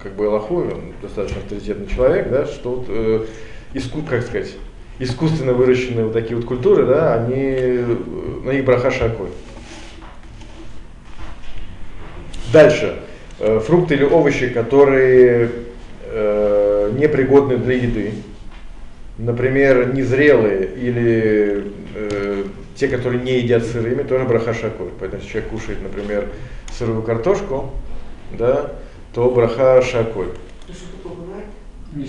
как 0.02 0.14
бы 0.14 0.28
Аллаху, 0.28 0.62
он 0.62 0.94
достаточно 1.02 1.42
авторитетный 1.42 1.88
человек, 1.88 2.30
да, 2.30 2.46
что 2.46 2.76
вот, 2.76 2.86
э, 2.90 3.26
иску, 3.74 4.02
как 4.02 4.22
сказать, 4.24 4.54
искусственно 5.00 5.54
выращенные 5.54 6.06
вот 6.06 6.14
такие 6.14 6.36
вот 6.36 6.46
культуры, 6.46 6.86
да, 6.86 7.16
они, 7.16 7.36
э, 7.36 7.96
на 8.44 8.52
них 8.52 8.66
браха 8.66 8.92
шаколь. 8.92 9.30
Дальше. 12.54 13.00
Э, 13.40 13.60
Фрукты 13.60 13.96
или 13.96 14.04
овощи, 14.04 14.50
которые 14.50 15.52
э, 16.04 16.92
непригодны 16.98 17.58
для 17.58 17.76
еды. 17.76 18.14
Например, 19.18 19.94
незрелые 19.94 20.70
или 20.76 21.64
э, 21.98 22.44
те, 22.76 22.88
которые 22.88 23.24
не 23.24 23.40
едят 23.40 23.66
сырыми, 23.66 24.04
тоже 24.04 24.26
браха 24.26 24.54
шаколь. 24.54 24.90
Поэтому 25.00 25.22
если 25.22 25.34
человек 25.34 25.52
кушает, 25.52 25.82
например, 25.82 26.30
сырую 26.72 27.02
картошку, 27.02 27.72
да, 28.38 28.72
то 29.14 29.30
браха 29.32 29.82
шаколь. 29.82 30.30
Ну 30.68 30.74
что 30.74 30.86
такое 30.98 31.14
бывает? 31.26 31.46
Не 31.94 32.06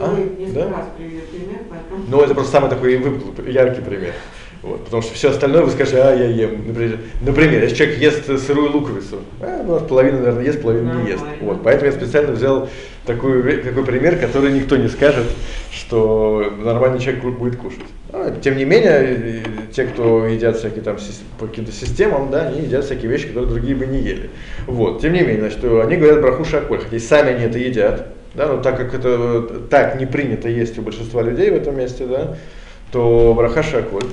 А? 0.00 0.16
Да? 0.54 0.70
раз 0.70 0.86
привели 0.96 1.22
пример, 1.22 1.60
поэтому... 1.68 2.04
Но 2.08 2.22
это 2.22 2.34
просто 2.34 2.52
самый 2.52 2.70
такой 2.70 2.96
выпуклый, 2.98 3.52
яркий 3.52 3.80
пример. 3.80 4.14
Вот, 4.62 4.84
потому 4.84 5.02
что 5.02 5.12
все 5.14 5.30
остальное 5.30 5.62
вы 5.62 5.70
скажете, 5.72 6.00
а 6.00 6.14
я 6.14 6.26
ем. 6.26 6.68
Например, 6.68 6.98
например 7.20 7.62
если 7.64 7.74
человек 7.74 7.98
ест 7.98 8.46
сырую 8.46 8.70
луковицу, 8.70 9.18
а, 9.40 9.64
ну, 9.66 9.80
половину, 9.80 10.18
наверное, 10.18 10.44
ест, 10.44 10.62
половину 10.62 11.02
не 11.02 11.10
ест. 11.10 11.24
Вот, 11.40 11.62
поэтому 11.64 11.90
я 11.90 11.96
специально 11.96 12.30
взял 12.30 12.68
такой, 13.04 13.42
такой 13.58 13.84
пример, 13.84 14.18
который 14.18 14.52
никто 14.52 14.76
не 14.76 14.86
скажет, 14.88 15.26
что 15.72 16.52
нормальный 16.62 17.00
человек 17.00 17.24
будет 17.24 17.56
кушать. 17.56 17.80
А, 18.12 18.38
тем 18.40 18.56
не 18.56 18.64
менее, 18.64 19.42
те, 19.72 19.84
кто 19.84 20.26
едят 20.26 20.56
всякие 20.58 20.82
там 20.82 20.96
по 21.40 21.46
каким-то 21.48 21.72
системам, 21.72 22.30
да, 22.30 22.48
они 22.48 22.60
едят 22.60 22.84
всякие 22.84 23.10
вещи, 23.10 23.26
которые 23.26 23.50
другие 23.50 23.74
бы 23.74 23.86
не 23.86 23.98
ели. 23.98 24.30
Вот, 24.68 25.00
тем 25.00 25.12
не 25.12 25.22
менее, 25.22 25.40
значит, 25.40 25.64
они 25.64 25.96
говорят 25.96 26.20
браху 26.20 26.44
шаколь, 26.44 26.78
хотя 26.78 26.96
и 26.96 27.00
сами 27.00 27.30
они 27.32 27.44
это 27.46 27.58
едят, 27.58 28.14
да, 28.34 28.46
но 28.46 28.62
так 28.62 28.76
как 28.76 28.94
это 28.94 29.08
э, 29.50 29.60
так 29.68 29.98
не 29.98 30.06
принято 30.06 30.48
есть 30.48 30.78
у 30.78 30.82
большинства 30.82 31.20
людей 31.20 31.50
в 31.50 31.54
этом 31.54 31.76
месте, 31.76 32.06
да, 32.06 32.36
то 32.92 33.34
браха 33.36 33.62
шаколь, 33.62 34.04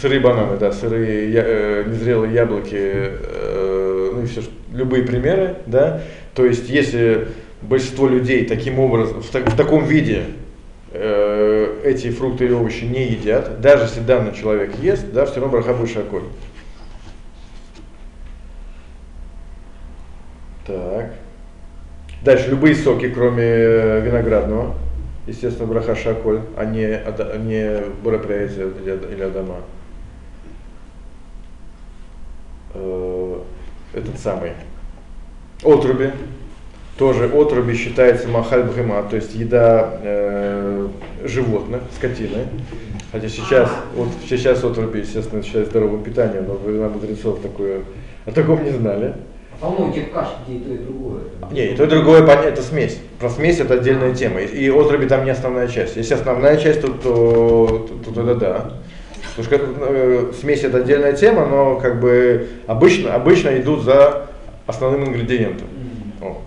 сырые 0.00 0.20
бананы, 0.20 0.56
да, 0.58 0.72
сырые 0.72 1.30
я- 1.32 1.44
э, 1.46 1.84
незрелые 1.86 2.32
яблоки, 2.32 2.76
э, 2.76 4.10
ну 4.14 4.22
и 4.22 4.26
все, 4.26 4.42
любые 4.72 5.04
примеры, 5.04 5.56
да, 5.66 6.00
То 6.34 6.46
есть, 6.46 6.70
если 6.70 7.28
большинство 7.60 8.06
людей 8.08 8.46
таким 8.46 8.78
образом, 8.78 9.20
в, 9.20 9.28
так- 9.30 9.48
в 9.48 9.56
таком 9.56 9.84
виде 9.84 10.22
э, 10.92 11.82
эти 11.84 12.10
фрукты 12.10 12.44
или 12.46 12.52
овощи 12.52 12.84
не 12.84 13.04
едят, 13.08 13.60
даже 13.60 13.84
если 13.84 14.00
данный 14.00 14.32
человек 14.32 14.74
ест, 14.80 15.06
да, 15.12 15.26
все 15.26 15.40
равно 15.40 15.48
браха 15.58 15.74
будет 15.74 15.90
шаколь. 15.90 16.22
Так. 20.66 21.12
Дальше 22.22 22.50
любые 22.50 22.74
соки, 22.74 23.08
кроме 23.08 23.42
э, 23.42 24.00
виноградного. 24.00 24.74
Естественно, 25.26 25.66
браха 25.66 25.94
шаколь, 25.94 26.40
а 26.56 26.64
не, 26.64 26.84
а 26.84 27.38
не 27.38 27.62
ада- 27.62 29.12
или 29.12 29.22
адама. 29.22 29.56
Э, 32.74 33.38
Этот 33.92 34.18
самый. 34.18 34.52
Отруби. 35.62 36.10
Тоже 36.96 37.24
отруби 37.24 37.74
считается 37.74 38.28
махаль 38.28 38.62
бхема, 38.64 39.02
то 39.02 39.16
есть 39.16 39.34
еда 39.34 39.98
э, 40.02 40.88
животных, 41.24 41.80
скотины. 41.96 42.46
Хотя 43.10 43.28
сейчас, 43.28 43.70
вот 43.96 44.08
сейчас 44.28 44.62
отруби, 44.62 45.00
естественно, 45.00 45.42
считается 45.42 45.70
здоровым 45.70 46.02
питанием, 46.02 46.46
но 46.46 46.54
времена 46.54 46.88
мудрецов 46.88 47.40
такое, 47.40 47.80
о 48.26 48.32
таком 48.32 48.62
не 48.62 48.70
знали. 48.70 49.14
По-моему, 49.60 49.92
типа 49.92 50.20
каши, 50.20 50.32
где 50.46 50.56
и 50.56 50.60
то, 50.60 50.72
и 50.72 50.78
другое. 50.78 51.20
Не, 51.52 51.66
и 51.66 51.76
то 51.76 51.84
и 51.84 51.86
другое 51.86 52.26
это 52.26 52.62
смесь. 52.62 52.98
Про 53.18 53.28
смесь 53.28 53.60
это 53.60 53.74
отдельная 53.74 54.14
тема. 54.14 54.40
И, 54.40 54.66
и 54.66 54.70
отруби 54.70 55.06
там 55.06 55.24
не 55.24 55.30
основная 55.30 55.68
часть. 55.68 55.96
Если 55.96 56.14
основная 56.14 56.56
часть, 56.56 56.80
то, 56.80 56.88
то, 56.88 57.88
то, 58.04 58.12
то 58.12 58.22
это 58.22 58.34
да. 58.36 58.72
Потому 59.48 59.74
что 59.74 59.86
э, 59.88 60.32
смесь 60.38 60.62
это 60.64 60.78
отдельная 60.78 61.12
тема, 61.12 61.46
но 61.46 61.76
как 61.76 62.00
бы 62.00 62.48
обычно, 62.66 63.14
обычно 63.14 63.58
идут 63.60 63.82
за 63.82 64.26
основным 64.66 65.08
ингредиентом. 65.08 65.68
О. 66.20 66.42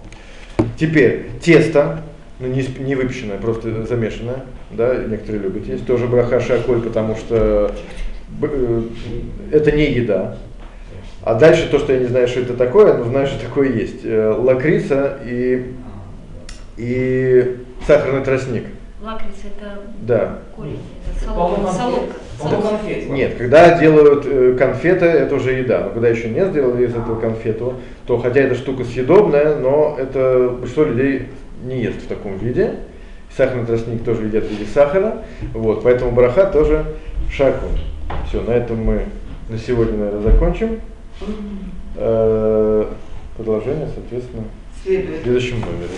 Теперь 0.77 1.29
тесто, 1.41 2.01
ну 2.39 2.47
не, 2.47 2.63
не 2.79 2.95
выпеченное, 2.95 3.37
просто 3.37 3.85
замешанное, 3.85 4.43
да, 4.71 4.95
некоторые 4.95 5.43
любят 5.43 5.65
есть, 5.65 5.85
тоже 5.85 6.07
браха 6.07 6.39
шаколь, 6.39 6.81
потому 6.81 7.15
что 7.15 7.73
э, 8.41 8.81
это 9.51 9.71
не 9.71 9.91
еда. 9.91 10.37
А 11.23 11.35
дальше 11.35 11.69
то, 11.69 11.79
что 11.79 11.93
я 11.93 11.99
не 11.99 12.07
знаю, 12.07 12.27
что 12.27 12.41
это 12.41 12.53
такое, 12.53 12.97
но 12.97 13.05
знаю, 13.05 13.27
что 13.27 13.39
такое 13.39 13.71
есть. 13.71 14.01
Э, 14.03 14.35
Лакрица 14.37 15.19
и, 15.25 15.73
и 16.77 17.57
сахарный 17.87 18.23
тростник. 18.23 18.65
Лакрица 19.01 19.47
это 19.47 19.79
Да. 20.01 20.39
солома. 20.55 20.77
Соломка. 21.21 21.71
соломка. 21.71 22.13
Нет, 23.09 23.35
когда 23.37 23.77
делают 23.79 24.25
э, 24.25 24.55
конфеты, 24.57 25.05
это 25.05 25.35
уже 25.35 25.53
еда. 25.53 25.81
Но 25.85 25.89
когда 25.91 26.09
еще 26.09 26.29
не 26.29 26.45
сделали 26.45 26.85
из 26.85 26.91
этого 26.95 27.19
конфету, 27.19 27.75
то 28.05 28.17
хотя 28.17 28.41
эта 28.41 28.55
штука 28.55 28.83
съедобная, 28.83 29.55
но 29.55 29.95
это 29.99 30.49
большинство 30.49 30.83
людей 30.83 31.29
не 31.63 31.81
ест 31.81 32.01
в 32.03 32.07
таком 32.07 32.37
виде. 32.37 32.75
Сахарный 33.35 33.65
тростник 33.65 34.03
тоже 34.03 34.25
едят 34.25 34.45
в 34.45 34.49
виде 34.51 34.65
сахара. 34.65 35.23
Вот, 35.53 35.83
поэтому 35.83 36.11
браха 36.11 36.45
тоже 36.45 36.85
шаку. 37.31 37.67
Все, 38.27 38.41
на 38.41 38.51
этом 38.51 38.83
мы 38.83 39.03
на 39.49 39.57
сегодня, 39.57 39.97
наверное, 39.97 40.21
закончим. 40.21 40.79
Э, 41.95 42.85
Продолжение, 43.35 43.87
соответственно, 43.95 44.43
в 44.75 44.83
следующем 44.85 45.59
номере. 45.61 45.89